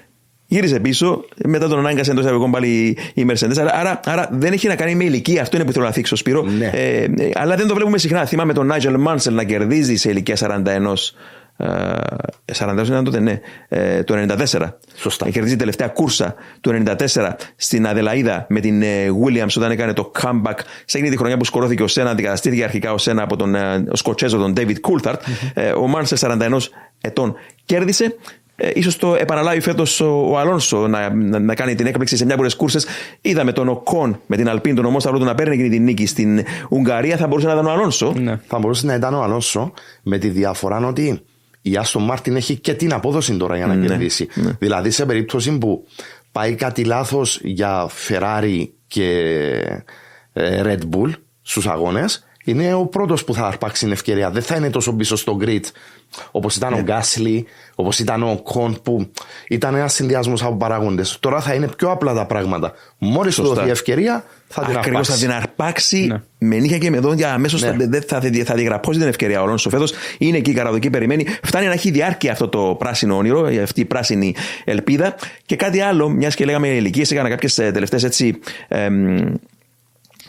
[0.46, 3.58] Γύρισε πίσω, μετά τον ανάγκασε εντός εισαγωγικών πάλι η Mercedes.
[3.58, 5.42] Άρα, άρα, άρα, δεν έχει να κάνει με ηλικία.
[5.42, 6.42] Αυτό είναι που θέλω να θίξω, Σπύρο.
[6.42, 6.70] Ναι.
[6.74, 8.24] Ε, ε, αλλά δεν το βλέπουμε συχνά.
[8.26, 10.92] Θυμάμαι τον Νάιτζελ Μάνσελ να κερδίζει σε ηλικία 41
[12.58, 14.14] 40 ήταν τότε, ναι, ε, το
[14.50, 14.68] 94.
[14.94, 15.30] Σωστά.
[15.30, 16.96] Κερδίζει τελευταία κούρσα του 94
[17.56, 21.44] στην Αδελαίδα με την ε, Williams όταν έκανε το comeback σε εκείνη τη χρονιά που
[21.44, 25.18] σκορώθηκε ο Σένα, αντικαταστήθηκε αρχικά ο Σένα από τον ε, Σκοτσέζο, τον David Coulthard.
[25.76, 26.56] ο Μάνσελ 41
[27.00, 27.34] ετών
[27.64, 28.16] κέρδισε.
[28.62, 32.24] Ε, ίσως το επαναλάβει φέτος ο, ο Αλόνσο να, να, να, κάνει την έκπληξη σε
[32.24, 32.86] μια πολλέ κούρσες.
[33.20, 36.44] Είδαμε τον Οκόν με την Αλπίν, τον ομόσταυρο του να παίρνει εκείνη την νίκη στην
[36.68, 37.16] Ουγγαρία.
[37.16, 38.14] Θα μπορούσε να ήταν ο Αλόνσο.
[38.18, 38.38] Ναι.
[38.46, 41.20] Θα μπορούσε να ήταν ο Αλόνσο με τη διαφορά ότι
[41.62, 44.28] η Άστον Μάρτιν έχει και την απόδοση τώρα για να Ναι, κερδίσει.
[44.34, 44.50] ναι.
[44.58, 45.86] Δηλαδή σε περίπτωση που
[46.32, 49.06] πάει κάτι λάθος για Ferrari και
[50.32, 51.10] ε, Red Bull
[51.42, 54.30] στους αγώνες, είναι ο πρώτος που θα αρπάξει την ευκαιρία.
[54.30, 55.60] Δεν θα είναι τόσο πίσω στο grid
[56.30, 56.78] όπως ήταν Ναι.
[56.78, 59.10] ο Γκάσλι, όπως ήταν ο Κοντ που
[59.48, 61.16] ήταν ένας συνδυασμός από παράγοντες.
[61.20, 62.72] Τώρα θα είναι πιο απλά τα πράγματα.
[62.98, 63.54] Μόλις του Σωστά.
[63.54, 65.26] δοθεί η ευκαιρία, θα την Ακριβώς θα αρπάξει.
[65.26, 66.06] την αρπάξει
[66.38, 66.48] Ναι.
[66.48, 67.32] με νύχια και με δόντια.
[67.32, 67.68] Αμέσως Ναι.
[67.68, 69.92] θα, δεν θα, θα, θα διαγραπώσει την ευκαιρία ο Αλόνσο φέτος.
[70.18, 71.26] Είναι εκεί η καραδοκή, περιμένει.
[71.42, 74.34] Φτάνει να έχει διάρκεια αυτό το πράσινο όνειρο, αυτή η πράσινη
[74.64, 75.14] ελπίδα.
[75.46, 78.38] Και κάτι άλλο, μιας και λέγαμε ηλικίες, έκανα κάποιες τελευταίες έτσι.
[78.68, 79.18] εμ,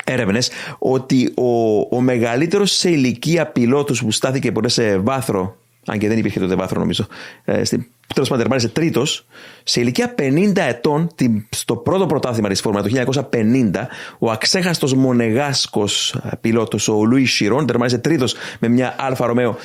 [0.03, 0.49] έρευνες
[0.79, 6.17] ότι ο, ο μεγαλύτερος σε ηλικία πιλότος που στάθηκε ποτέ σε βάθρο αν και δεν
[6.17, 7.07] υπήρχε τότε βάθρο νομίζω.
[7.45, 9.25] Ε, στην, τέλος πάντων, τερμάρισε τρίτος
[9.63, 11.09] σε ηλικία 50 ετών
[11.49, 13.87] στο πρώτο πρωτάθλημα της Φόρμουλας το 1950.
[14.19, 19.57] Ο αξέχαστος μονεγάσκος πιλότος, ο Λουί Σιρόν, τερμάτισε τρίτος με μια Alfa Romeo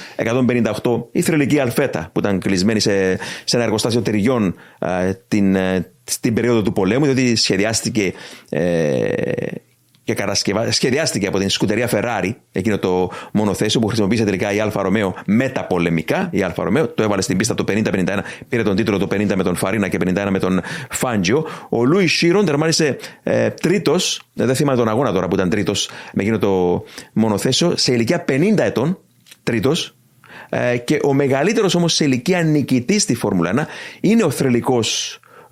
[0.83, 5.93] 158 η θρυλική Αλφέτα που ήταν κλεισμένη σε, σε ένα εργοστάσιο τυριών ε, την, ε,
[6.05, 8.12] στην περίοδο του πολέμου, διότι σχεδιάστηκε
[8.49, 9.09] ε,
[10.07, 10.73] και κατασκευα...
[10.73, 16.29] σχεδιάστηκε από την σκουντερία Ferrari, εκείνο το μονοθέσιο που χρησιμοποίησε τελικά η Alfa Romeo μεταπολεμικά.
[16.33, 19.43] Η Alfa Romeo το έβαλε στην πίστα το 50-51, πήρε τον τίτλο το 50 με
[19.43, 21.47] τον Φαρίνα και 51 με τον Φάντζιο.
[21.69, 26.23] Ο Λούι Σίρον τερμάρισε ε, τρίτος, δεν θυμάμαι τον αγώνα τώρα που ήταν τρίτος με
[26.23, 28.99] εκείνο το μονοθέσιο, σε ηλικία 50 ετών,
[29.43, 29.97] τρίτος.
[30.49, 33.67] Ε, και ο μεγαλύτερος όμως σε ηλικία νικητής στη Φόρμουλα 1
[34.01, 34.81] είναι ο θρελικό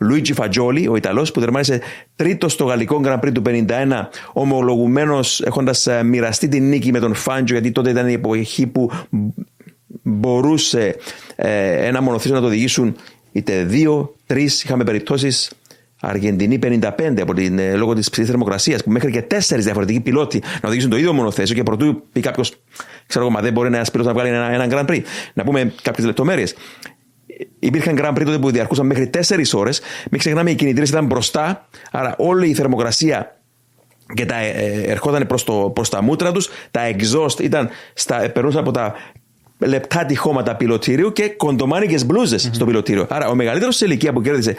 [0.05, 1.81] Λουίτζι Φατζόλι, ο Ιταλός, που τερμάτισε
[2.17, 7.15] τρίτος στο γαλλικό Grand Prix του 51, ομολογουμένως έχοντας ε, μοιραστεί την νίκη με τον
[7.15, 8.91] Φάντζο, γιατί τότε ήταν η εποχή που
[10.03, 10.97] μπορούσε
[11.37, 12.97] ε, ένα μονοθέσιο να το οδηγήσουν
[13.33, 14.63] είτε δύο, τρεις.
[14.63, 15.51] Είχαμε περιπτώσεις
[16.07, 20.39] Αργεντινή 55 από την, ε, λόγω της ψηλής θερμοκρασίας, που μέχρι και τέσσερις διαφορετικοί πιλότοι
[20.39, 22.57] να οδηγήσουν το ίδιο μονοθέσιο και πρωτού πει κάποιος,
[23.07, 25.01] ξέρω εγώ, μα δεν μπορεί ένας πιλότος να βγάλει ένα, ένα Grand Prix.
[25.35, 26.55] Να πούμε κάποιες λεπτομέρειες
[27.59, 29.80] υπήρχαν Grand Prix τότε που διαρκούσαν μέχρι 4 ώρες.
[30.11, 33.41] Μην ξεχνάμε, οι κινητήρες ήταν μπροστά, άρα όλη η θερμοκρασία
[34.14, 38.30] και τα, ε, ε ερχόταν προς, το, προς τα μούτρα τους, τα exhaust ήταν στα,
[38.30, 38.95] περνούσαν από τα
[39.59, 42.55] λεπτά τυχώματα πιλωτήριου και κοντομάνικες μπλούζες mm-hmm.
[42.55, 43.07] στο πιλωτήριο.
[43.11, 44.57] Άρα ο μεγαλύτερος σε ηλικίας που κέρδισε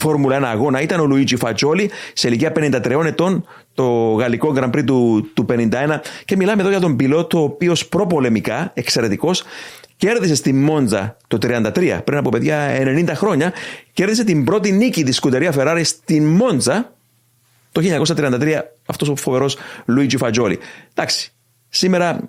[0.00, 4.84] Φόρμουλα 1 αγώνα ήταν ο Λουίτζι Φατζόλι σε ηλικία 53 ετών το γαλλικό Grand Prix
[4.84, 5.70] του, του 51
[6.24, 9.44] και μιλάμε εδώ για τον πιλότο ο οποίος προπολεμικά, εξαιρετικός,
[9.96, 13.52] κέρδισε στη Μόντζα το 33, πριν από παιδιά 90 χρόνια,
[13.92, 16.92] κέρδισε την πρώτη νίκη της σκουτερία Ferrari στη Μόντζα
[17.72, 20.58] το 1933, αυτός ο φοβερός Λουίτζι Φατζόλι.
[20.94, 21.32] Εντάξει,
[21.72, 22.28] Σήμερα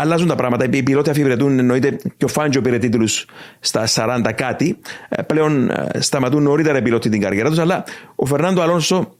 [0.00, 0.66] αλλάζουν τα πράγματα.
[0.70, 3.26] Οι πιλότοι αφιβρετούν, εννοείται και ο Φάντζο πήρε τίτλους
[3.60, 4.78] στα 40 κάτι.
[5.08, 7.84] Ε, πλέον ε, σταματούν νωρίτερα οι πιλότοι την καριέρα τους, αλλά
[8.14, 9.16] ο Φερνάντο Αλόνσο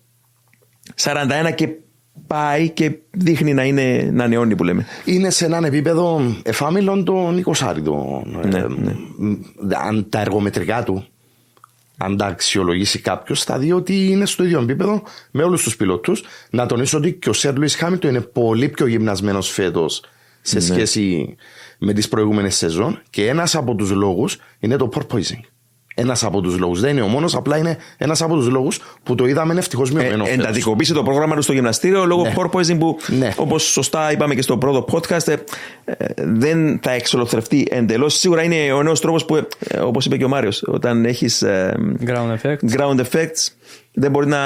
[1.03, 1.69] 41 και
[2.27, 4.87] πάει και δείχνει να είναι να νεώνει που λέμε.
[5.05, 7.75] Είναι σε έναν επίπεδο εφάμιλον το 20
[8.25, 8.97] Ναι, ναι.
[9.87, 11.05] Αν τα εργομετρικά του,
[11.97, 16.25] αν τα αξιολογήσει κάποιος, θα δει ότι είναι στο ίδιο επίπεδο με όλους τους πιλότους.
[16.51, 20.03] Να τονίσω ότι και ο Σερ Λουίς Χάμιλτον είναι πολύ πιο γυμνασμένος φέτος
[20.41, 20.61] σε ναι.
[20.61, 21.37] σχέση
[21.79, 25.41] με τις προηγούμενες σεζόν και ένας από τους λόγους είναι το porpoising
[25.99, 26.81] ένας από τους λόγους.
[26.81, 30.25] Δεν είναι ο μόνος, απλά είναι ένας από τους λόγους που το είδαμε ευτυχώς μειωμένο.
[30.27, 32.33] Ε, εντατικοποίησε το πρόγραμμα του στο γυμναστήριο λόγω ναι.
[32.37, 33.33] porpoising που, ναι.
[33.37, 35.33] όπως σωστά είπαμε και στο πρώτο podcast, ε,
[35.85, 38.19] ε, δεν θα εξολοθρευτεί εντελώς.
[38.19, 39.47] Σίγουρα είναι ο νέος τρόπος που, ε,
[39.79, 41.75] όπως είπε και ο Μάριος, όταν έχεις ε,
[42.07, 42.79] ground, effects.
[42.79, 43.49] ground effects,
[43.93, 44.41] δεν μπορεί να.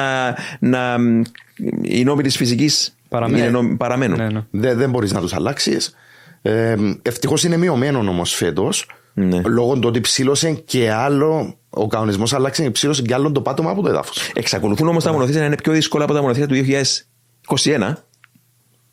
[0.59, 0.97] να
[1.83, 4.17] οι νόμοι της φυσικής παραμένουν.
[4.17, 4.45] Ναι, ναι.
[4.51, 5.95] Δεν, δεν μπορείς να τους αλλάξεις.
[6.43, 8.87] Ε, Ευτυχώς είναι μειωμένο όμω φέτος.
[9.15, 9.41] Ναι.
[9.45, 13.71] Λόγω του ότι ψήλωσε και άλλο ο κανονισμός άλλαξε και ψήλωσε και άλλο το πάτωμα
[13.71, 14.31] από το έδαφος.
[14.35, 16.55] Εξακολουθούν όμως τα μονοθέσια να είναι πιο δύσκολα από τα μονοθέσια του
[17.49, 17.93] 2021.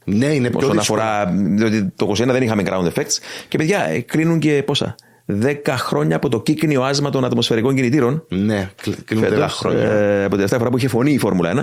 [0.03, 1.25] Ναι, είναι πιο Όσον αφορά.
[1.35, 3.17] Διότι το 2021 δεν είχαμε ground effects.
[3.47, 4.95] Και παιδιά, ε, κρίνουν και πόσα;
[5.25, 8.23] 10 χρόνια από το κύκνιο άσμα των ατμοσφαιρικών κινητήρων.
[8.27, 8.69] Ναι,
[9.05, 9.91] κλείνουν 10 χρόνια.
[9.91, 11.57] Ε, από την τελευταία φορά που είχε φωνή η Φόρμουλα 1.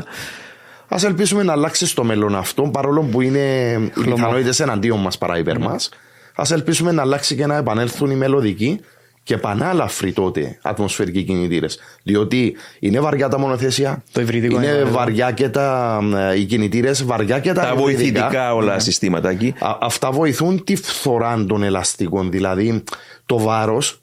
[0.88, 5.38] Α ελπίσουμε να αλλάξει στο μέλλον αυτό, παρόλο που είναι οι πιθανότητες εναντίον μας παρά
[5.38, 5.90] υπέρ μας.
[6.34, 8.80] Α ελπίσουμε να αλλάξει και να επανέλθουν οι μελλοντικοί
[9.24, 11.78] και πανάλαφροι τότε ατμοσφαιρικοί κινητήρες.
[12.02, 16.00] Διότι είναι βαριά τα μονοθέσια, το είναι, είναι βαριά και τα,
[16.32, 18.80] ε, οι κινητήρες, βαριά και τα, τα βοηθητικά όλα ναι.
[18.80, 19.54] συστήματα εκεί.
[19.80, 22.30] αυτά βοηθούν τη φθορά των ελαστικών.
[22.30, 22.82] Δηλαδή
[23.26, 23.98] το βάρος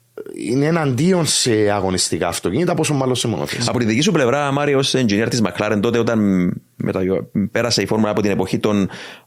[0.48, 3.70] είναι εναντίον σε αγωνιστικά αυτοκίνητα, πόσο μάλλον σε μονοθέσια.
[3.70, 6.18] Από τη δική σου πλευρά, Μάριο, ως engineer της McLaren, τότε όταν
[6.76, 7.00] μετα...
[7.50, 8.82] πέρασε η φόρμουλα από την εποχή των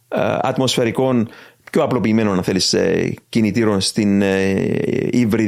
[0.07, 1.29] ε, ατμοσφαιρικών
[1.75, 4.65] πιο απλοποιημένο αν θέλεις ε, κινητήρων στην, ε,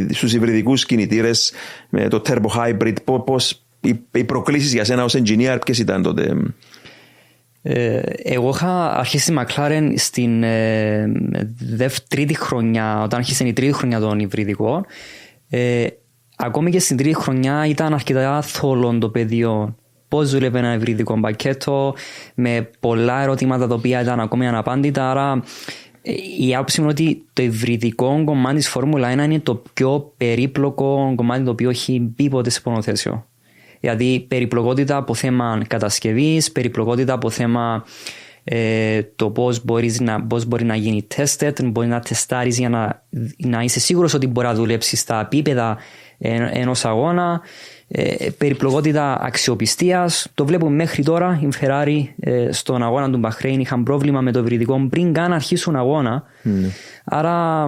[0.09, 1.53] στους υβριδικούς κινητήρες
[1.89, 2.93] με το turbo hybrid
[3.25, 6.33] πώς οι, οι προκλήσεις για σένα ως engineer ποιες ήταν τότε;
[7.61, 11.09] Ε, εγώ είχα αρχίσει τη McLaren στην ε,
[12.07, 14.85] τρίτη χρονιά, όταν άρχισε η τρίτη χρονιά των υβριδικών.
[15.49, 15.85] Ε,
[16.35, 19.75] ακόμη και στην τρίτη χρονιά ήταν αρκετά θόλων το πεδίο.
[20.09, 21.95] Πώς δούλευε ένα υβριδικό πακέτο,
[22.35, 25.11] με πολλά ερωτήματα τα οποία ήταν ακόμη αναπάντητα.
[25.11, 25.43] Άρα
[26.39, 31.13] η άποψη μου είναι ότι το υβριδικό κομμάτι της Φόρμουλα 1 είναι το πιο περίπλοκο
[31.15, 33.25] κομμάτι το οποίο έχει μπει ποτέ σε πονοθέσιο.
[33.79, 37.85] Δηλαδή περιπλοκότητα από θέμα κατασκευής, περιπλοκότητα από θέμα
[38.43, 39.99] ε, το πώς μπορείς
[40.63, 43.03] να γίνει tested, μπορεί να τεστάρεις για να,
[43.37, 45.77] να είσαι σίγουρος ότι μπορεί να δουλέψεις στα επίπεδα
[46.51, 47.41] ενός αγώνα
[47.87, 50.27] ε, περιπλοκότητα αξιοπιστίας.
[50.33, 51.39] Το βλέπουμε μέχρι τώρα.
[51.41, 55.75] Η Ferrari ε, στον αγώνα του Μπαχρέιν είχαν πρόβλημα με το βρυδικό πριν καν αρχίσουν
[55.75, 56.23] αγώνα.
[56.43, 56.49] Mm.
[57.03, 57.67] Άρα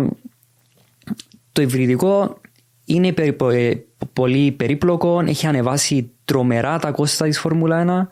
[1.52, 2.38] το υβριδικό
[2.86, 3.74] είναι περι- ε,
[4.14, 8.10] πολύ περίπλοκο, έχει ανεβάσει τρομερά τα κόστα της Φόρμουλα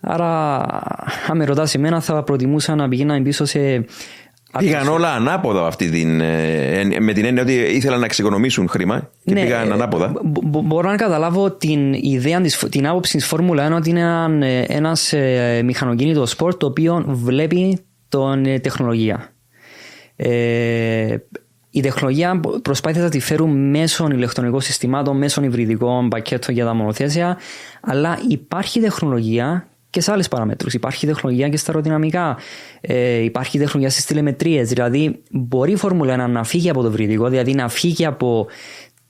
[0.00, 0.56] Άρα,
[1.28, 3.84] αν με ρωτάς εμένα, θα προτιμούσα να πηγαίναμε πίσω σε...
[4.58, 9.34] Πήγαν όλα ανάποδα αυτή την, ε, με την έννοια ότι ήθελαν να εξοικονομήσουν χρήμα και
[9.34, 10.08] Ναι, πήγαν ε, ανάποδα.
[10.24, 14.00] μπο- μπο- μπορώ να καταλάβω την ιδέα, της, την άποψη της Φόρμουλα 1 ότι είναι
[14.00, 17.78] ένα, ε, ένας ε, μηχανοκίνητο σπορ το οποίο βλέπει
[18.08, 19.28] τον ε, τεχνολογία.
[20.16, 21.16] Ε,
[21.70, 27.38] η τεχνολογία προσπάθησε να τη φέρουν μέσω ηλεκτρονικών συστημάτων, μέσω υβριδικών πακέτων για τα μονοθέσια,
[27.80, 30.74] αλλά υπάρχει τεχνολογία και σε άλλες παραμέτρους.
[30.74, 32.36] Υπάρχει τεχνολογία και στα αεροδυναμικά.
[32.80, 34.68] Ε, υπάρχει τεχνολογία στις τηλεμετρίες.
[34.68, 38.46] Δηλαδή, μπορεί η Φόρμουλα 1 να φύγει από το υβριδικό, δηλαδή να φύγει από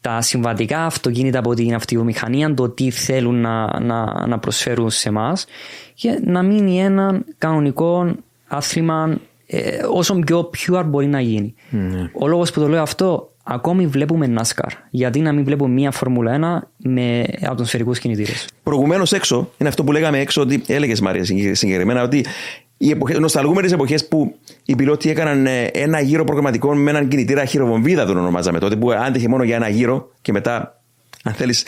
[0.00, 5.46] τα συμβατικά αυτοκίνητα από την αυτοβιομηχανία, το τι θέλουν να, να, να προσφέρουν σε εμάς
[5.94, 8.14] και να μείνει ένα κανονικό
[8.46, 11.54] άθλημα ε, όσο πιο pure μπορεί να γίνει.
[12.12, 14.68] Ο λόγος που το λέω αυτό, ακόμη βλέπουμε NASCAR.
[14.90, 18.46] Γιατί να μην βλέπουμε μία Φόρμουλα 1 με ατμοσφαιρικούς κινητήρες.
[18.62, 22.24] Προηγουμένως έξω, είναι αυτό που λέγαμε έξω, ότι έλεγες Μαρία συγκεκ- συγκεκριμένα, ότι
[22.76, 27.08] οι εποχές, νοσταλγούμε τις εποχές που οι πιλότοι έκαναν ε, ένα γύρο προγραμματικών με έναν
[27.08, 30.80] κινητήρα χειροβομβίδα, τον ονομάζαμε τότε, που άντεχε μόνο για ένα γύρο και μετά,
[31.24, 31.64] αν θέλεις,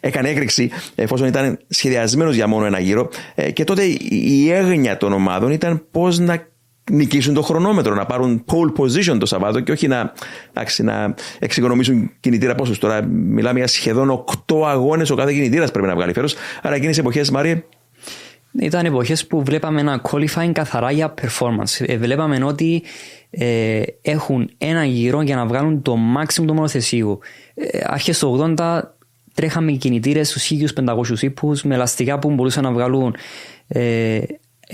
[0.00, 3.08] έκανε έκρηξη εφόσον ήταν σχεδιασμένος για μόνο ένα γύρο.
[3.34, 6.46] Ε, Και τότε η- η έγνοια των ομάδων ήταν πώς να
[6.90, 10.12] νικήσουν το χρονόμετρο, να πάρουν pole position το Σαββάτο και όχι να,
[10.50, 12.78] εντάξει, να εξοικονομήσουν κινητήρα πόσους.
[12.78, 16.34] Τώρα μιλάμε για σχεδόν 8 αγώνες ο κάθε κινητήρας πρέπει να βγάλει φέρος.
[16.62, 17.64] Άρα εκείνες οι εποχές, Μάρια,
[18.60, 21.84] Ήταν εποχές που βλέπαμε ένα qualifying καθαρά για performance.
[21.86, 22.82] Ε, βλέπαμε ότι
[23.30, 27.18] ε, έχουν ένα γύρο για να βγάλουν το maximum του μονοθεσίου.
[27.54, 28.80] Ε, αρχές του 80
[29.34, 33.14] τρέχαμε κινητήρες στους 1500 ύπους με ελαστικά που μπορούσαν να βγάλουν
[33.68, 34.22] ε, ε,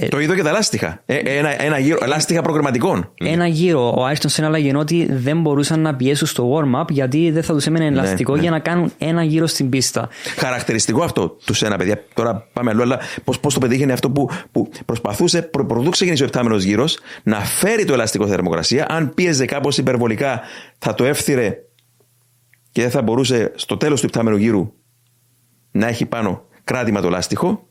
[0.08, 1.02] το είδω και τα λάστιχα.
[1.06, 3.12] Ε, ένα, ένα γύρο, λάστιχα προγραμματικών.
[3.14, 3.94] ένα γύρο.
[3.96, 7.66] Ο Άριστον Σεν έλεγε ότι δεν μπορούσαν να πιέσουν στο warm-up γιατί δεν θα τους
[7.66, 8.40] έμενε ελαστικό ναι.
[8.40, 10.08] για να κάνουν ένα γύρο στην πίστα.
[10.36, 12.02] Χαρακτηριστικό αυτό τους ένα, παιδιά.
[12.14, 13.00] Τώρα πάμε αλλού, αλλά
[13.40, 17.84] πώς το πετύχαινε αυτό που, που προσπαθούσε προ, πρωτού ξεκινήσει ο επτάμενο γύρος να φέρει
[17.84, 18.86] το ελαστικό θερμοκρασία.
[18.88, 20.40] Αν πίεζε κάπως υπερβολικά,
[20.78, 21.58] θα το εύθυρε
[22.72, 24.72] και δεν θα μπορούσε στο τέλος του επτάμενου γύρου
[25.70, 27.65] να έχει πάνω κράτημα το λάστιχο.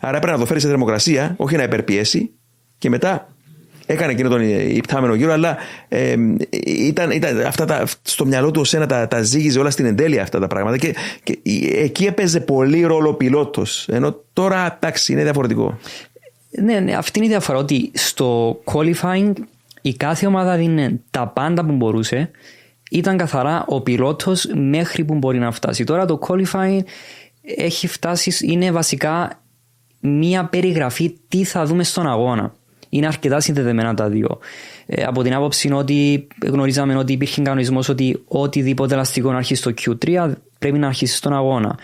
[0.00, 2.30] Άρα έπρεπε να το φέρει σε θερμοκρασία, όχι να υπερπιέσει
[2.78, 3.28] και μετά
[3.86, 5.56] έκανε εκείνο τον υπτάμενο γύρο, αλλά
[5.88, 6.16] ε,
[6.64, 10.22] ήταν, ήταν αυτά τα, στο μυαλό του ο Σένα τα, τα ζήγιζε όλα στην εντέλεια
[10.22, 11.38] αυτά τα πράγματα και, και
[11.74, 13.88] εκεί έπαιζε πολύ ρόλο ο πιλότος.
[13.88, 15.78] Ενώ τώρα εντάξει είναι διαφορετικό.
[16.62, 19.32] Ναι, ναι, αυτή είναι η διαφορά ότι στο qualifying
[19.82, 22.30] η κάθε ομάδα δίνει τα πάντα που μπορούσε.
[22.90, 25.84] Ήταν καθαρά ο πιλότος μέχρι που μπορεί να φτάσει.
[25.84, 26.80] Τώρα το qualifying
[27.56, 29.40] έχει φτάσει, είναι βασικά
[30.00, 32.54] μία περιγραφή τι θα δούμε στον αγώνα.
[32.88, 34.38] Είναι αρκετά συνδεδεμένα τα δύο.
[34.86, 39.72] Ε, από την άποψη ότι γνωρίζαμε ότι υπήρχε κανονισμός ότι οτιδήποτε ελαστικό να αρχίσει στο
[39.82, 41.78] Q3 πρέπει να αρχίσει στον αγώνα.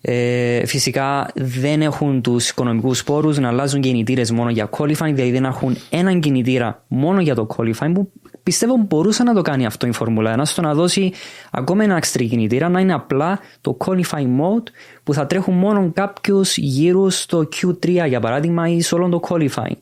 [0.00, 5.44] Ε, φυσικά δεν έχουν τους οικονομικούς πόρους να αλλάζουν κινητήρες μόνο για qualifying, δηλαδή δεν
[5.44, 8.12] έχουν έναν κινητήρα μόνο για το qualifying που
[8.48, 11.12] πιστεύω μπορούσε να το κάνει αυτό η Φόρμουλα 1 στο να δώσει
[11.50, 14.62] ακόμα ένα extra κινητήρα να είναι απλά το qualifying mode
[15.02, 19.76] που θα τρέχουν μόνο κάποιους γύρους στο Q3 για παράδειγμα ή σε όλο το qualifying.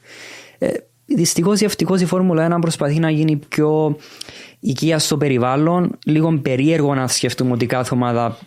[0.59, 0.69] Ε,
[1.07, 3.97] Δυστυχώς ή ευτυχώς η Φόρμουλα 1 προσπαθεί να γίνει πιο
[4.61, 5.99] οικία στο περιβάλλον.
[6.05, 8.39] Λίγο περίεργο να σκεφτούμε ότι κάθε ομάδα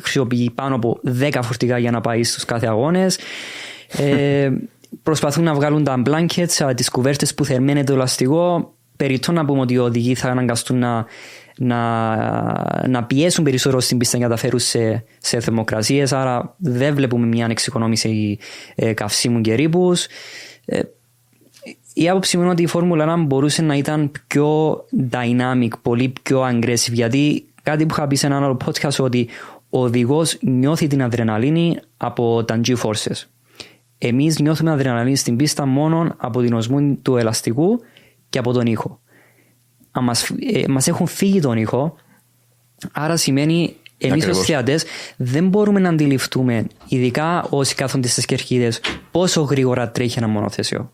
[0.00, 3.18] χρησιμοποιεί πάνω από 10 φορτηγά για να πάει στους κάθε αγώνες.
[3.88, 4.50] Ε,
[5.02, 8.74] προσπαθούν να βγάλουν τα blankets, τις κουβέρτες που θερμαίνεται το ελαστικό.
[8.96, 11.06] Περιττό να πούμε ότι οι οδηγοί θα αναγκαστούν να,
[11.56, 16.94] να, να πιέσουν περισσότερο στην πίστα για να τα φέρουν σε, σε θερμοκρασίες, άρα δεν
[16.94, 18.38] βλέπουμε μια εξοικονόμηση
[18.74, 20.06] ε, καυσίμων και ρήπους.
[20.64, 20.80] Ε,
[21.94, 26.42] η άποψη μου είναι ότι η Φόρμουλα 1 μπορούσε να ήταν πιο dynamic, πολύ πιο
[26.42, 29.28] aggressive, γιατί κάτι που είχα πει σε ένα άλλο podcast ότι
[29.70, 33.26] ο οδηγός νιώθει την αδρεναλίνη από τα G-forces.
[33.98, 37.80] Εμείς νιώθουμε αδρεναλίνη στην πίστα μόνο από την οσμού του ελαστικού
[38.32, 39.00] και από τον ήχο.
[39.90, 41.94] Αν μας, ε, μας έχουν φύγει τον ήχο,
[42.92, 44.84] άρα σημαίνει εμείς ως θεατές
[45.16, 48.80] δεν μπορούμε να αντιληφθούμε, ειδικά όσοι κάθονται στις κερκίδες,
[49.10, 50.90] πόσο γρήγορα τρέχει ένα μονοθέσιο.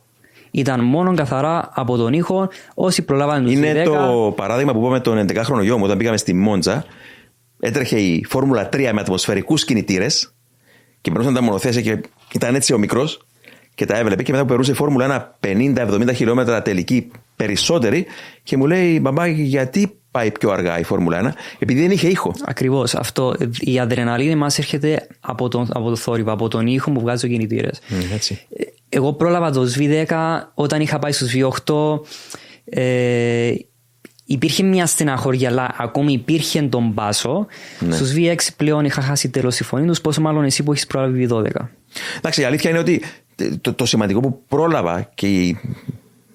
[0.51, 2.49] Ήταν μόνο καθαρά από τον ήχο.
[2.75, 3.85] Όσοι προλάβανε τους Είναι 10...
[3.85, 6.85] το παράδειγμα που είπαμε τον 11χρονο γιο μου όταν πήγαμε στη Μόντζα.
[7.61, 10.35] Έτρεχε η Φόρμουλα 3 με ατμοσφαιρικούς κινητήρες
[11.01, 12.01] και περνούσαν τα μονοθέσια και
[12.33, 13.27] ήταν έτσι ο μικρός
[13.79, 14.23] και τα έβλεπε.
[14.23, 18.07] Και μετά που περούσε η Φόρμουλα 1 50-70 χιλιόμετρα τελική περισσότερη
[18.43, 22.35] και μου λέει Μπαμπά, γιατί πάει πιο αργά η Φόρμουλα 1, επειδή δεν είχε ήχο.
[22.45, 22.95] Ακριβώς.
[22.95, 23.35] Αυτό.
[23.59, 27.29] Η αδρεναλίνη μας έρχεται από, τον, από το θόρυβο, από τον ήχο που βγάζει ο
[27.29, 27.69] κινητήρε.
[27.71, 28.35] Mm,
[28.89, 30.07] Εγώ πρόλαβα το SV10
[30.55, 32.01] όταν είχα πάει στους V8.
[32.65, 33.53] Ε,
[34.25, 37.47] υπήρχε μια στεναχώρια, αλλά ακόμη υπήρχε τον πάσο.
[37.81, 37.95] Ναι.
[37.95, 41.29] Στους V6 πλέον είχα χάσει τελώ τη φωνή τους, πόσο μάλλον εσύ που έχεις προλάβει
[41.31, 41.45] V12.
[42.19, 43.03] Εντάξει, η αλήθεια είναι ότι
[43.61, 45.57] το, το σημαντικό που πρόλαβα και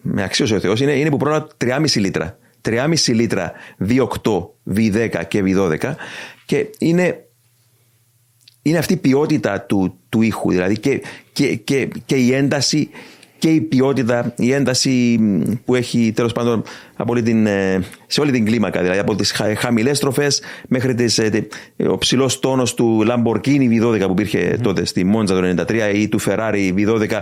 [0.02, 2.38] με αξίωσε ο Θεός είναι, είναι που πρόλαβα 3,5 λίτρα.
[2.66, 3.52] 3,5 λίτρα
[3.90, 4.46] V8,
[4.76, 5.94] V10 και V12
[6.46, 7.28] και είναι,
[8.62, 11.02] είναι αυτή η ποιότητα του, του ήχου δηλαδή και,
[11.32, 12.90] και, και, και η ένταση
[13.38, 15.20] και η ποιότητα, η ένταση
[15.66, 16.64] που έχει τέλος πάντων
[17.04, 18.82] από την, ε, σε όλη την κλίμακα.
[18.82, 21.48] Δηλαδή από τις χαμηλές στροφές μέχρι τις, ε,
[21.90, 26.20] ο ψηλός τόνος του Lamborghini V12 που υπήρχε τότε στη Μόντζα το 1993 ή του
[26.22, 27.22] Ferrari V12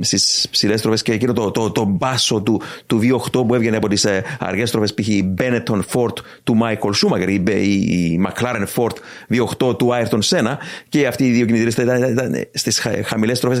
[0.00, 3.88] στις ψηλές στροφές και εκείνο το, το, το μπάσο του, του V8 που έβγαινε από
[3.88, 5.08] τις ε, αργές στροφές π.χ.
[5.08, 6.14] η Benetton Ford
[6.44, 8.94] του Michael Schumacher ή η McLaren Ford
[9.30, 10.56] V8 του Ayrton Senna
[10.88, 13.60] και αυτοί οι δύο κινητήρες ήταν στις χαμηλές στροφές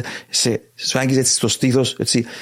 [0.76, 1.96] σου άγγιζε στο στήθος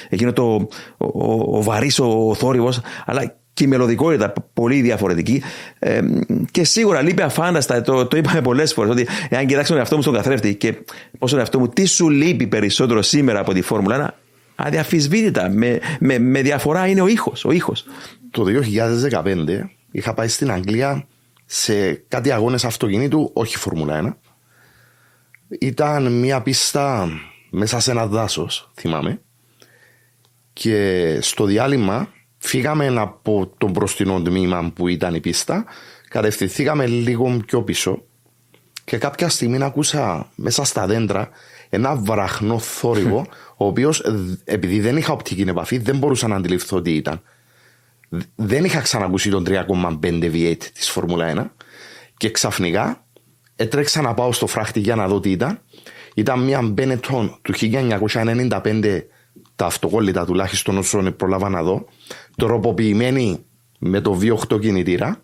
[0.09, 0.67] εκείνο το,
[0.97, 2.81] ο, ο, ο βαρύς ο θόρυβος
[3.13, 5.41] αλλά και η μελωδικότητα πολύ διαφορετική.
[5.79, 6.01] Ε,
[6.51, 10.01] και σίγουρα λείπει αφάνταστα, το, το είπαμε πολλές φορές, ότι εάν κοιτάξω τον εαυτό μου
[10.01, 10.75] στον καθρέφτη και
[11.19, 14.13] πώς τον εαυτό μου, τι σου λείπει περισσότερο σήμερα από τη Φόρμουλα 1,
[14.55, 17.45] αδιαφυσβήτητα, με, με, με διαφορά είναι ο ήχος.
[17.45, 17.85] Ο ήχος.
[18.31, 18.45] Το
[19.11, 19.35] 2015
[19.91, 21.07] είχα πάει στην Αγγλία
[21.45, 24.17] σε κάτι αγώνες αυτοκινήτου, όχι Φόρμουλα
[25.49, 25.57] 1.
[25.59, 27.09] Ήταν μια πίστα
[27.49, 29.21] μέσα σε ένα δάσος, θυμάμαι.
[30.53, 32.07] Και στο διάλειμμα
[32.45, 35.65] Φύγαμε από το μπροστινό τμήμα που ήταν η πίστα,
[36.09, 38.03] κατευθυνθήκαμε λίγο πιο πίσω
[38.83, 41.29] και κάποια στιγμή ακούσα μέσα στα δέντρα
[41.69, 43.25] ένα βραχνό θόρυβο,
[43.57, 44.03] ο οποίος
[44.43, 47.21] επειδή δεν είχα οπτική επαφή δεν μπορούσα να αντιληφθώ τι ήταν.
[48.35, 49.63] Δεν είχα ξανακούσει τον 3,5
[50.01, 51.63] V8 της Φόρμουλα 1
[52.17, 53.05] και ξαφνικά
[53.55, 55.59] έτρεξα να πάω στο φράχτη για να δω τι ήταν.
[56.13, 59.01] Ήταν μια Benetton του 1995
[59.55, 61.85] τα αυτοκόλλητα τουλάχιστον όσο προλάβα να δω,
[62.37, 63.45] τροποποιημένη
[63.79, 65.23] με το V8 κινητήρα,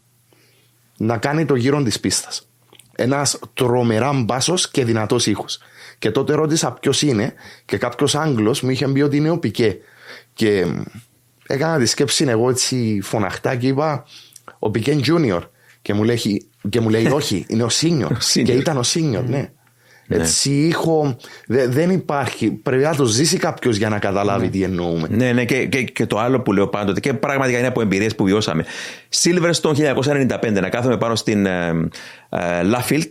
[0.97, 2.49] να κάνει το γύρο της πίστας.
[2.95, 5.60] Ένας τρομερά μπάσος και δυνατός ήχος.
[5.97, 7.34] Και τότε ρώτησα ποιος είναι
[7.66, 9.78] και κάποιος Άγγλος μου είχε πει ότι είναι ο Πικέ.
[10.34, 10.66] Και
[11.47, 14.05] έκανα τη σκέψη εγώ έτσι φωναχτά και είπα
[14.60, 15.41] ο Πικέ Junior.
[15.82, 18.12] Και μου λέει, και μου λέει όχι, είναι ο Senior.
[18.45, 19.51] και ήταν ο Senior, ναι.
[20.10, 20.18] Ναι.
[20.18, 21.18] Έτσι, ήχο.
[21.47, 22.51] Δε, δεν υπάρχει.
[22.51, 24.51] Πρέπει να το ζήσει κάποιος για να καταλάβει ναι.
[24.51, 25.07] τι εννοούμε.
[25.12, 28.16] Ναι, ναι, και, και, και, το άλλο που λέω πάντοτε και πραγματικά είναι από εμπειρίες
[28.16, 28.66] που βιώσαμε.
[29.22, 31.68] Silverstone 1995, να κάθομαι πάνω στην ε,
[32.30, 33.10] ε, Laffield.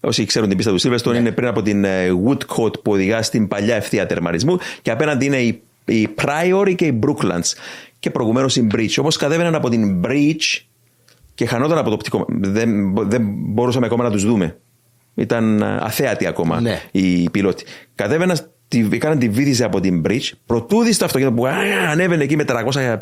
[0.00, 1.18] Όσοι ξέρουν την πίστα του Silverstone, ναι.
[1.18, 5.38] είναι πριν από την ε, Woodcote που οδηγά στην παλιά ευθεία τερματισμού και απέναντι είναι
[5.38, 7.52] η, η Priory και η Brooklands.
[7.98, 8.94] Και προηγουμένως η Bridge.
[8.96, 10.62] Όπω κατέβαιναν από την Bridge
[11.34, 12.26] και χανόταν από το οπτικό.
[12.28, 14.56] Δεν, δεν μπορούσαμε ακόμα να τους δούμε.
[15.14, 16.80] Ήταν ε, αθέατοι ακόμα ναι.
[16.90, 17.64] οι πιλότοι.
[17.94, 18.38] Κατέβαινα,
[18.90, 21.46] έκαναν τη βίδηση από την bridge, προτού δει το αυτοκίνητο που
[21.90, 22.96] ανέβαινε εκεί με 300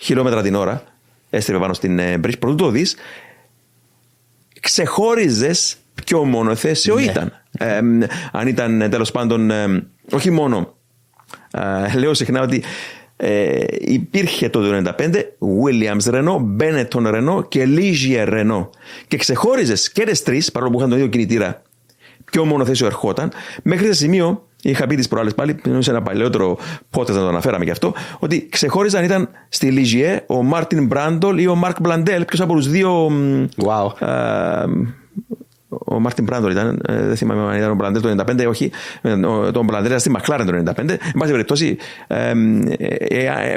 [0.00, 0.82] χιλιόμετρα την ώρα,
[1.30, 2.96] έστρεφε πάνω στην ε, bridge, προτού το δεις,
[4.60, 7.02] ξεχώριζες ποιο μονοθέσιο ναι.
[7.02, 7.32] ήταν.
[7.58, 7.78] Ε,
[8.32, 9.50] αν ήταν τέλος πάντων,
[10.10, 10.74] όχι μόνο.
[11.96, 12.62] λέω συχνά ότι
[13.20, 14.90] ε, υπήρχε το 1995
[15.38, 18.68] Williams Renault, Benetton Renault και Ligier Renault.
[19.08, 21.62] Και ξεχώριζες και τις τρεις, παρόλο που είχαν τον ίδιο κινητήρα,
[22.30, 26.58] ποιο μονοθέσιο ερχόταν, μέχρι σε σημείο, είχα πει τις προάλλες πάλι, σε ένα παλαιότερο
[26.90, 31.54] podcast το αναφέραμε γι' αυτό, ότι ξεχώριζαν ήταν στη Ligier ο Μάρτιν Μπραντλ ή ο
[31.54, 33.10] Μαρκ Μπλάντελ, ποιος από τους δύο.
[33.56, 34.06] Wow.
[34.06, 34.64] Α,
[35.68, 38.70] ο Μάρτιν Μπραντλ ήταν, ε, δεν θυμάμαι αν ήταν ο Μπλάντελ το 95, όχι.
[39.02, 39.16] Ε,
[39.52, 40.88] τον Μπλάντελ ήταν στη Μακλάρεν το 95.
[40.88, 42.34] Εν πάση περιπτώσει, ε,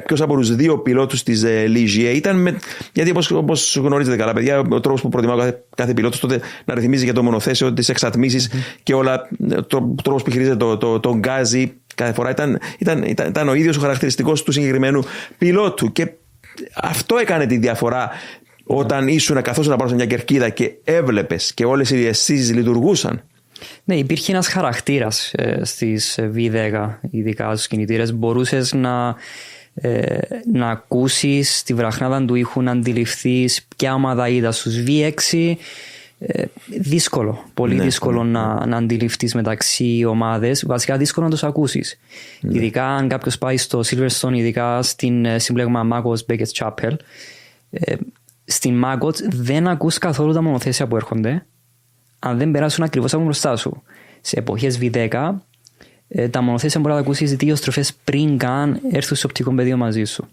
[0.05, 2.41] ποιος από τους δύο πιλότους της Ligier ήταν.
[2.41, 2.59] Με,
[2.93, 7.03] γιατί όπως γνωρίζετε καλά, παιδιά, ο τρόπος που προτιμά κάθε, κάθε πιλότος τότε να ρυθμίζει
[7.03, 8.79] για το μονοθέσιο, τι εξατμίσει mm-hmm.
[8.83, 9.27] και όλα,
[9.67, 13.53] το τρόπος που χειρίζεται το, το, το, γκάζι κάθε φορά ήταν, ήταν, ήταν, ήταν ο
[13.53, 15.03] ίδιος ο χαρακτηριστικός του συγκεκριμένου
[15.37, 15.91] πιλότου.
[15.91, 16.11] Και
[16.75, 18.09] αυτό έκανε τη διαφορά
[18.73, 23.23] όταν ήσουν καθόσουν πάνω σε μια κερκίδα και έβλεπες και όλες οι αισθήσει λειτουργούσαν.
[23.83, 28.13] Ναι, υπήρχε ένας χαρακτήρας ε, στις V10, ειδικά στους κινητήρες.
[28.13, 29.15] Μπορούσες να,
[29.73, 30.17] ε,
[30.53, 35.55] να ακούσεις τη βραχνάδα του ήχου, να αντιληφθείς ποια ομάδα είδα στους V6.
[36.19, 36.43] Ε,
[36.79, 38.65] δύσκολο, πολύ ναι, δύσκολο ναι, να, ναι.
[38.65, 40.63] να αντιληφθείς μεταξύ ομάδες.
[40.65, 41.99] Βασικά δύσκολο να τους ακούσεις.
[42.41, 42.57] Ναι.
[42.57, 46.95] Ειδικά αν κάποιος πάει στο Silverstone, ειδικά στην ε, συμπλέγμα Magos Beckett Chapel.
[47.69, 47.95] Ε,
[48.51, 51.45] στην Μάγκοτς δεν ακούς καθόλου τα μονοθέσια που έρχονται
[52.19, 53.83] αν δεν περάσουν ακριβώς από μπροστά σου.
[54.21, 55.33] Σε εποχές V10,
[56.07, 59.77] ε, τα μονοθέσια μπορεί να τα ακούσεις δύο στροφές πριν καν έρθουν στο οπτικό πεδίο
[59.77, 60.27] μαζί σου.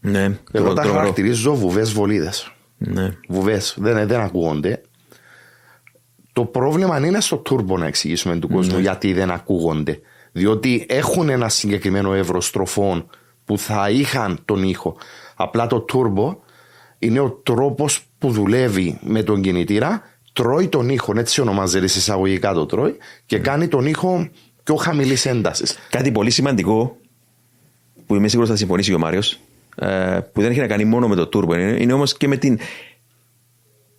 [0.00, 2.52] Ναι, Εγώ τα χαρακτηρίζω βουβές βολίδες.
[2.78, 3.16] Ναι.
[3.28, 4.80] Βουβές, δεν, δεν ακούγονται.
[6.32, 8.80] Το πρόβλημα είναι στο τούρμπο να εξηγήσουμε του κόσμου ναι.
[8.80, 10.00] γιατί δεν ακούγονται.
[10.32, 13.10] Διότι έχουν ένα συγκεκριμένο εύρος στροφών
[13.44, 14.96] που θα είχαν τον ήχο.
[15.34, 16.36] Απλά το τούρμπο
[16.98, 22.66] είναι ο τρόπος που δουλεύει με τον κινητήρα, τρώει τον ήχο, έτσι ονομάζεται εισαγωγικά το
[22.66, 24.28] τρώει, και κάνει τον ήχο
[24.62, 25.78] πιο χαμηλής έντασης.
[25.90, 26.96] Κάτι πολύ σημαντικό
[28.06, 29.40] που είμαι σίγουρος θα συμφωνήσει ο Μάριος,
[29.76, 32.36] ε, που δεν έχει να κάνει μόνο με το turbo, είναι, είναι όμως και με
[32.36, 32.58] την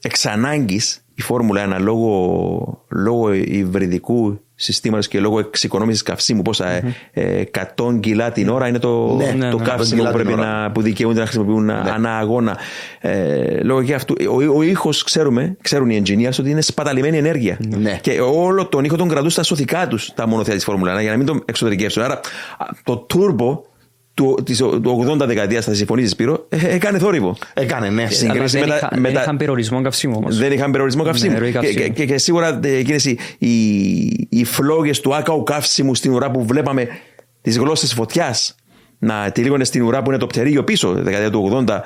[0.02, 6.82] εξανάγκης η Φόρμουλα 1 λόγω, λόγω υβριδικού συστήματος και λόγω εξοικονόμησης καυσίμου, πόσα
[7.16, 7.44] mm-hmm.
[7.78, 10.82] 100 κιλά την ώρα είναι το, Ναι, το ναι, ναι, καύσιμο που, πρέπει να, που
[10.82, 12.58] δικαιούνται να χρησιμοποιούν ανά αγώνα.
[13.00, 17.58] Ε, λόγω και αυτού, ο, ο ήχος, ξέρουμε, ξέρουν οι engineers ότι είναι σπαταλημένη ενέργεια.
[17.78, 18.00] Ναι.
[18.02, 21.12] Και όλο τον ήχο τον κρατούν στα σωθικά τους τα μονοθέα της Φόρμουλα 1 για
[21.12, 22.04] να μην τον εξωτερικεύσουν.
[22.04, 22.20] Άρα
[22.84, 23.60] το turbo
[24.16, 27.38] του, της, του 80 δεκαετίας, θα συμφωνήσεις Σπύρο, ε, έκανε θόρυβο.
[27.54, 28.02] Έκανε, ναι.
[28.02, 30.38] Αλλά Συγκρίση δεν, με τα- είχα, με δεν τα- είχαν περιορισμό καυσίμου όμως.
[30.38, 31.34] Δεν είχαν περιορισμό καυσίμου.
[31.34, 31.82] Ναι, ροή και, καυσίμου.
[31.84, 36.32] και, και, και σίγουρα ε, εκείνες οι, οι, οι φλόγες του άκαου καύσιμου στην ουρά
[36.32, 36.88] που βλέπαμε
[37.42, 38.56] τις γλώσσες φωτιάς
[39.00, 41.80] να τυλίγονται στην ουρά που είναι το πτερίγιο πίσω, δεκαετία του 80.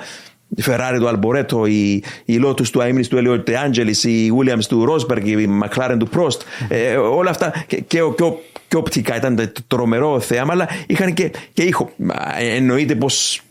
[0.56, 4.64] Η Ferrari του Αλμπορέτο, η, η Lotus του Αίμνη του Elliot De Angelis, η Williams
[4.68, 6.40] του Rosberg, η McLaren του Prost.
[6.68, 8.32] Ε, όλα αυτά και, και, και,
[8.70, 11.90] και οπτικά ήταν το τρομερό θέαμα, αλλά είχαν και, και ήχο.
[11.96, 13.42] Μα, Εννοείται πως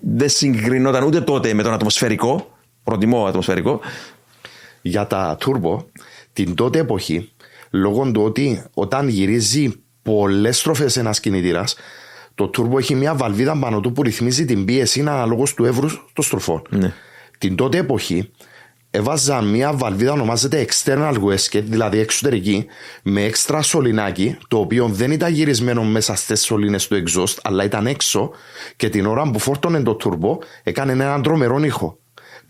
[0.00, 2.58] δεν συγκρινόταν ούτε τότε με τον ατμοσφαιρικό.
[2.84, 3.80] Προτιμώ ατμοσφαιρικό.
[4.82, 5.84] για τα turbo
[6.32, 7.32] την τότε εποχή
[7.70, 11.76] λόγω του ότι όταν γυρίζει πολλές στροφές ένας κινητήρας
[12.34, 16.24] το turbo έχει μια βαλβίδα πάνω του που ρυθμίζει την πίεση αναλόγως του εύρους των
[16.24, 16.62] στροφών.
[17.38, 18.30] Την τότε εποχή
[18.90, 22.66] έβαζα μια βαλβίδα ονομάζεται external wasket, δηλαδή εξωτερική,
[23.02, 27.86] με έξτρα σωληνάκι, το οποίο δεν ήταν γυρισμένο μέσα στις σωλήνες του exhaust, αλλά ήταν
[27.86, 28.30] έξω
[28.76, 31.98] και την ώρα που φόρτωνε το turbo έκανε έναν τρομερό ήχο.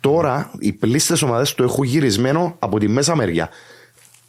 [0.01, 3.49] Τώρα οι πλήστες ομάδες το έχουν γυρισμένο από τη μέσα μεριά.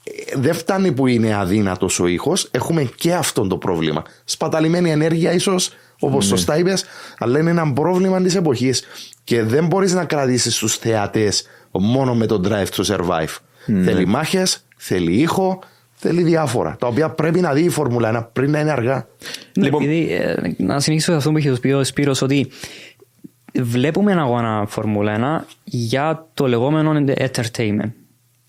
[0.03, 4.03] Ε, Δεν φτάνει που είναι αδύνατος ο ήχος, έχουμε και αυτό το πρόβλημα.
[4.24, 6.86] Σπαταλημένη ενέργεια, ίσως, όπως σωστά είπες,
[7.18, 8.84] αλλά είναι ένα πρόβλημα της εποχής.
[9.24, 13.38] Και δεν μπορείς να κρατήσεις τους θεατές μόνο με το drive to survive.
[13.65, 15.59] Θέλει μάχες, θέλει ήχο,
[15.93, 16.76] θέλει διάφορα.
[16.80, 19.07] Τα οποία πρέπει να δει η Φόρμουλα 1 πριν να είναι αργά.
[19.57, 22.47] Ναι, Λοιπόν- επειδή, ε, να συνεχίσω σε αυτό που είχε πει ο Σπύρος ότι
[23.61, 27.91] βλέπουμε ένα αγώνα Φόρμουλα 1 για το λεγόμενο entertainment,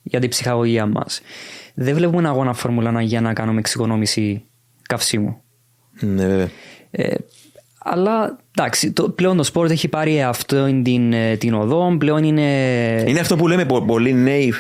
[0.03, 1.21] για την ψυχαγωγία μας.
[1.75, 4.45] Δεν βλέπουμε ένα αγώνα Φόρμουλα 1 για να κάνουμε εξοικονόμηση
[4.89, 5.43] καυσίμου.
[6.01, 6.49] Ναι, βέβαια.
[6.91, 7.15] Ε,
[7.85, 12.43] αλλά εντάξει, το, πλέον το sport έχει πάρει αυτό την, ε, την οδό, πλέον είναι...
[13.07, 14.55] Είναι αυτό που λέμε πο- πολλοί νέοι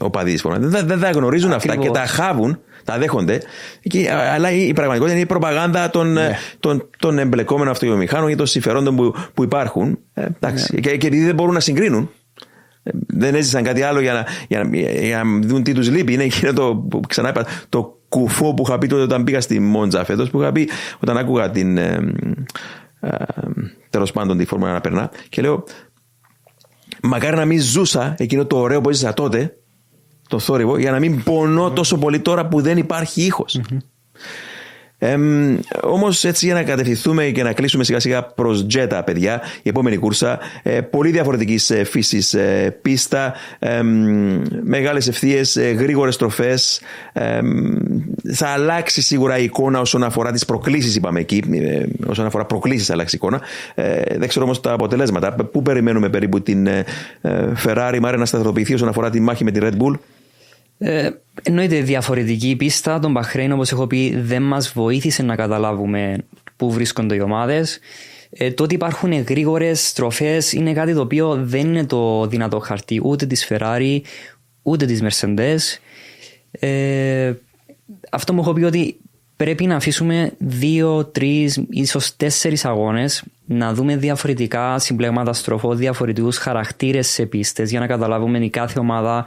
[0.00, 0.68] οπαδοί της Φόρμουλα.
[0.68, 1.98] Δεν, δεν τα γνωρίζουν αυτά Ακριβώς.
[1.98, 3.40] και τα χάβουν, τα δέχονται.
[3.82, 8.28] Και, α, αλλά η, η πραγματικότητα είναι η προπαγάνδα των, ε, των, των εμπλεκόμενων αυτοβιομηχάνων
[8.28, 9.98] και των συμφερόντων που, που υπάρχουν.
[10.14, 10.80] Ε, εντάξει.
[10.80, 12.10] Και, και επειδή δεν μπορούν να συγκρίνουν,
[12.82, 16.12] ε, δεν έζησαν κάτι άλλο για να, για να, για να δουν τι τους λείπει.
[16.12, 19.60] Είναι εκείνο το, που ξανά είπα, το κουφό που είχα πει τότε όταν πήγα στη
[19.60, 20.68] Μόντζα φέτος, που είχα πει
[21.00, 21.76] όταν άκουγα την.
[21.78, 22.14] Ε,
[23.00, 23.14] ε,
[23.90, 25.64] Τέλος πάντων τη φόρμα να περνά και λέω
[27.02, 29.56] μακάρι να μην ζούσα εκείνο το ωραίο που έζησα τότε,
[30.28, 33.60] το θόρυβο, για να μην πονώ τόσο πολύ τώρα που δεν υπάρχει ήχος.
[35.82, 39.96] Όμως, έτσι για να κατευθυνθούμε και να κλείσουμε σιγά σιγά προς Τζέτα, παιδιά, η επόμενη
[39.96, 40.38] κούρσα.
[40.62, 43.82] Ε, πολύ διαφορετική φύσης ε, πίστα, ε,
[44.62, 46.80] μεγάλες ευθείες, ε, γρήγορες στροφές.
[48.32, 51.42] θα αλλάξει σίγουρα η εικόνα όσον αφορά τις προκλήσεις, είπαμε εκεί.
[51.52, 53.40] Ε, όσον αφορά προκλήσεις, θα αλλάξει η εικόνα.
[53.74, 55.32] Ε, δεν ξέρω όμως τα αποτελέσματα.
[55.34, 56.84] Πού περιμένουμε περίπου την ε,
[57.20, 57.30] ε,
[57.64, 59.94] Ferrari, Μάρε, να σταθεροποιηθεί όσον αφορά τη μάχη με τη Red Bull;
[60.86, 61.10] Ε,
[61.42, 62.98] εννοείται διαφορετική η πίστα.
[62.98, 66.16] Τον Μπαχρέιν, όπως έχω πει, δεν μας βοήθησε να καταλάβουμε
[66.56, 67.78] πού βρίσκονται οι ομάδες.
[68.30, 73.00] Ε, το ότι υπάρχουν γρήγορες στροφές είναι κάτι το οποίο δεν είναι το δυνατό χαρτί
[73.04, 74.00] ούτε της Ferrari
[74.62, 75.58] ούτε της Mercedes.
[76.50, 77.32] Ε,
[78.10, 78.96] αυτό μου έχω πει ότι
[79.36, 87.08] πρέπει να αφήσουμε δύο, τρεις, ίσως τέσσερις αγώνες να δούμε διαφορετικά συμπλέγματα στροφών, διαφορετικούς χαρακτήρες
[87.08, 89.26] σε πίστες για να καταλάβουμε η κάθε ομάδα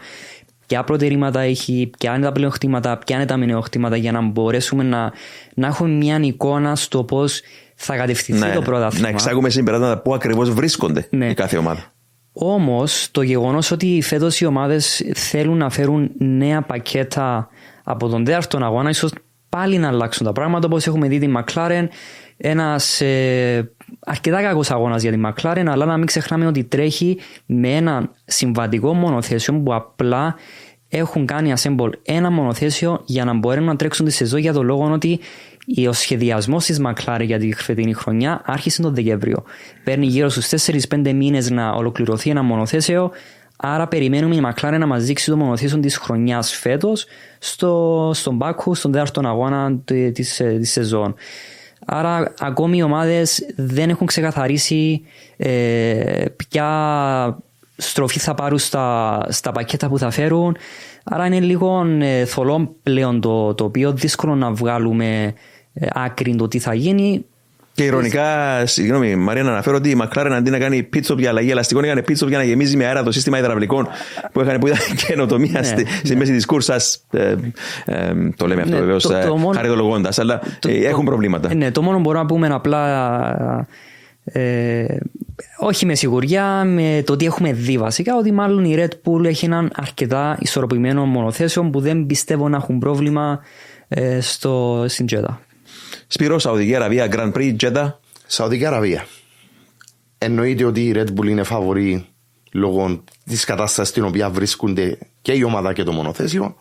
[0.67, 5.11] ποια προτερήματα έχει, ποια είναι τα πλεονεκτήματα, ποια είναι τα μειονεκτήματα για να μπορέσουμε να,
[5.53, 7.41] να έχουμε μια εικόνα στο πώς
[7.75, 9.07] θα κατευθυνθεί το πρωτάθλημα.
[9.07, 11.29] να εξάγουμε συμπεράσματα πού ακριβώς βρίσκονται Ναι.
[11.29, 11.91] η κάθε ομάδα.
[12.31, 17.49] Όμως το γεγονός ότι φέτος οι ομάδες θέλουν να φέρουν νέα πακέτα
[17.83, 19.11] από τον τέταρτο αγώνα, ίσως
[19.49, 21.87] πάλι να αλλάξουν τα πράγματα όπως έχουμε δει τη McLaren.
[22.37, 27.69] Ένας ε, αρκετά κακός αγώνας για τη McLaren, αλλά να μην ξεχνάμε ότι τρέχει με
[27.75, 30.35] ένα συμβατικό μονοθέσιο που απλά
[30.89, 34.91] έχουν κάνει assemble ένα μονοθέσιο για να μπορέσουν να τρέξουν τη σεζόν για το λόγο
[34.91, 35.19] ότι
[35.87, 39.43] ο σχεδιασμός της McLaren για τη φετινή χρονιά άρχισε τον Δεκέμβριο.
[39.83, 43.11] Παίρνει γύρω στους 4-5 μήνες να ολοκληρωθεί ένα μονοθέσιο.
[43.57, 47.05] Άρα περιμένουμε η McLaren να μας δείξει το μονοθέσιο της χρονιάς φέτος
[47.39, 51.15] στο, στον Μπάκου, στον τέταρτο αγώνα τη της σεζόν.
[51.89, 55.01] Άρα ακόμη οι ομάδες δεν έχουν ξεκαθαρίσει
[55.37, 57.37] ε, ποια
[57.77, 60.57] στροφή θα πάρουν στα, στα πακέτα που θα φέρουν.
[61.03, 65.33] Άρα είναι λίγο ε, θολό πλέον το, το οποίο δύσκολο να βγάλουμε
[65.73, 67.25] ε, άκρη το τι θα γίνει.
[67.77, 68.25] Και ηρωνικά,
[68.65, 72.03] συγγνώμη, Μαρία, να αναφέρω ότι η McLaren αντί να κάνει pit για αλλαγή ελαστικών, έκανε
[72.07, 73.87] pit για να γεμίζει με αέρα το σύστημα υδραυλικών
[74.31, 76.15] που, είχαν, που ήταν καινοτομία ναι, στη, στη ναι.
[76.15, 77.05] μέση της κούρσας.
[77.11, 77.35] Ε,
[77.85, 79.07] ε, το λέμε αυτό ναι, βεβαίως
[79.55, 81.55] χαριδολογώντας, αλλά το, έχουν προβλήματα.
[81.55, 83.67] Ναι, το μόνο μπορούμε να πούμε απλά.
[84.23, 84.85] Ε,
[85.59, 89.45] όχι με σιγουριά, με το ότι έχουμε δει βασικά, ότι μάλλον η Red Bull έχει
[89.45, 93.39] έναν αρκετά ισορροπημένο μονοθέσιο που δεν πιστεύω να έχουν πρόβλημα
[93.87, 95.39] ε, στο, στην Τζέτα.
[96.07, 97.99] Σπύρος, Σαουδική Αραβία, Grand Prix, Τζέτα.
[98.27, 99.07] Σαουδική Αραβία.
[100.17, 102.07] Εννοείται ότι η Red Bull είναι φαβορή
[102.51, 106.55] λόγω της κατάστασης στην οποία βρίσκονται και η ομάδα και το μονοθέσιο.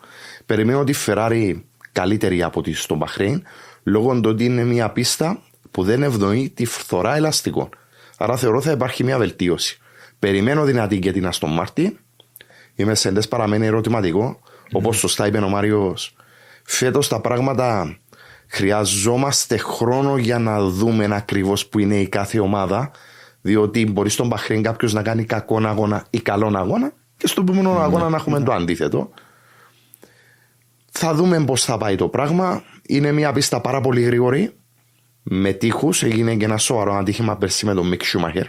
[0.45, 3.43] Περιμένω ότι η Ferrari καλύτερη από τη στο Μπαχρέιν
[3.83, 5.41] λόγω του ότι είναι μια πίστα
[5.71, 7.69] που δεν ευνοεί τη φθορά ελαστικών.
[8.17, 9.79] Άρα θεωρώ θα υπάρχει μια βελτίωση.
[10.19, 11.97] Περιμένω δυνατή και την Αστον Μάρτι.
[12.75, 14.39] Η Μεσέντε παραμένει ερωτηματικό.
[14.41, 14.69] Mm.
[14.71, 16.15] Όπως σωστά είπε ο Μάριος,
[16.63, 17.97] φέτος τα πράγματα
[18.47, 22.91] χρειαζόμαστε χρόνο για να δούμε ακριβώς που είναι η κάθε ομάδα.
[23.41, 27.77] Διότι μπορεί στον Μπαχρέν κάποιος να κάνει κακό αγώνα ή καλό αγώνα και στον επόμενο
[27.77, 27.81] mm.
[27.81, 28.43] αγώνα να έχουμε mm.
[28.43, 29.09] το αντίθετο.
[30.91, 32.63] Θα δούμε πώς θα πάει το πράγμα.
[32.87, 34.51] Είναι μια πίστα πάρα πολύ γρήγορη
[35.23, 36.03] με τείχους.
[36.03, 38.45] Έγινε και ένα σοβαρό αντίχημα πέρσι με τον Μικ Σούμαχερ.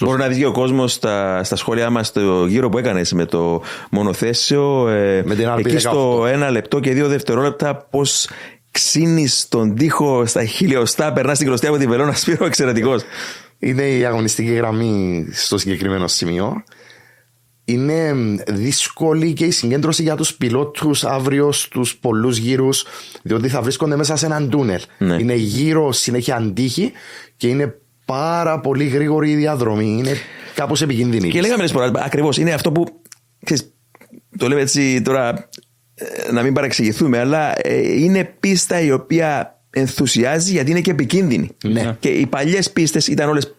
[0.00, 3.62] Μπορεί να δει ο κόσμος στα, στα σχόλιά μας το γύρο που έκανε με το
[3.90, 4.88] μονοθέσιο.
[4.88, 8.28] Ε, με την εκεί στο ένα λεπτό και δύο δευτερόλεπτα πώς
[8.70, 12.14] ξύνεις τον τοίχο στα χιλιοστά, περνάς στην κλωστή από τη βελόνα.
[12.14, 13.02] Σπύρο, εξαιρετικός.
[13.58, 16.62] Είναι η αγωνιστική γραμμή στο συγκεκριμένο σημείο
[17.70, 18.14] είναι
[18.48, 22.84] δύσκολη και η συγκέντρωση για τους πιλότους αύριο στους πολλούς γύρους
[23.22, 24.80] διότι θα βρίσκονται μέσα σε έναν τούνελ.
[24.98, 25.14] Ναι.
[25.14, 26.92] Είναι γύρω συνέχεια αντίχη
[27.36, 29.96] και είναι πάρα πολύ γρήγορη η διαδρομή.
[29.98, 30.16] Είναι
[30.54, 31.28] κάπως επικίνδυνη.
[31.30, 32.84] Και λέγαμε φορά, ακριβώς, είναι αυτό που
[33.44, 33.74] ξέρεις,
[34.38, 35.48] το λέμε έτσι τώρα ε,
[36.32, 41.50] να μην παρεξηγηθούμε αλλά ε, είναι πίστα η οποία ενθουσιάζει γιατί είναι και επικίνδυνη.
[41.64, 41.96] Ναι.
[42.00, 43.54] Και οι παλιές πίστες ήταν όλες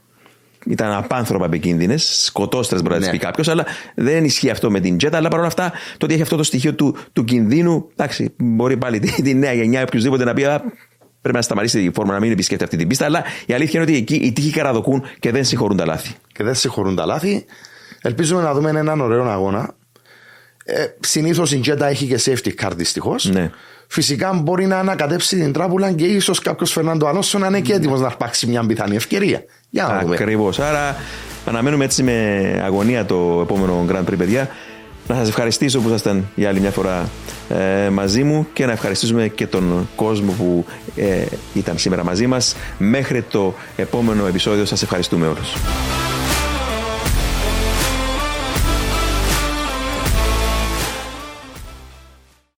[0.65, 3.65] ήταν απάνθρωπα επικίνδυνες, σκοτώστρες μπορεί να τις πει κάποιος, αλλά
[3.95, 5.17] δεν ισχύει αυτό με την Τζέτα.
[5.17, 8.99] Αλλά παρόλα αυτά, το ότι έχει αυτό το στοιχείο του, του κινδύνου, εντάξει, μπορεί πάλι
[8.99, 10.45] τη, τη νέα γενιά οποιοδήποτε να πει
[11.21, 13.05] πρέπει να σταματήσει η φόρμα να μην επισκέφτεται αυτή την πίστα.
[13.05, 16.13] Αλλά η αλήθεια είναι ότι εκεί οι τύχοι καραδοκούν και δεν συγχωρούν τα λάθη.
[16.33, 17.45] Και δεν συγχωρούν τα λάθη.
[18.01, 19.75] Ελπίζουμε να δούμε έναν ωραίο αγώνα.
[20.63, 23.25] Ε, Συνήθως η Τζέτα έχει και safety card δυστυχώς.
[23.25, 23.51] Ναι.
[23.87, 27.99] Φυσικά μπορεί να ανακατέψει την τράπουλα και ίσως κάποιος Φερνάντο Αλόνσο να είναι και έτοιμος
[27.99, 29.43] να αρπάξει μια πιθανή ευκαιρία.
[29.69, 30.59] Για να Ακριβώς.
[30.59, 30.95] Άρα
[31.45, 34.49] αναμένουμε έτσι με αγωνία το επόμενο Grand Prix, παιδιά.
[35.07, 37.09] Να σας ευχαριστήσω που ήσασταν για άλλη μια φορά
[37.49, 42.55] ε, μαζί μου και να ευχαριστήσουμε και τον κόσμο που ε, ήταν σήμερα μαζί μας.
[42.77, 45.53] Μέχρι το επόμενο επεισόδιο σας ευχαριστούμε όλους.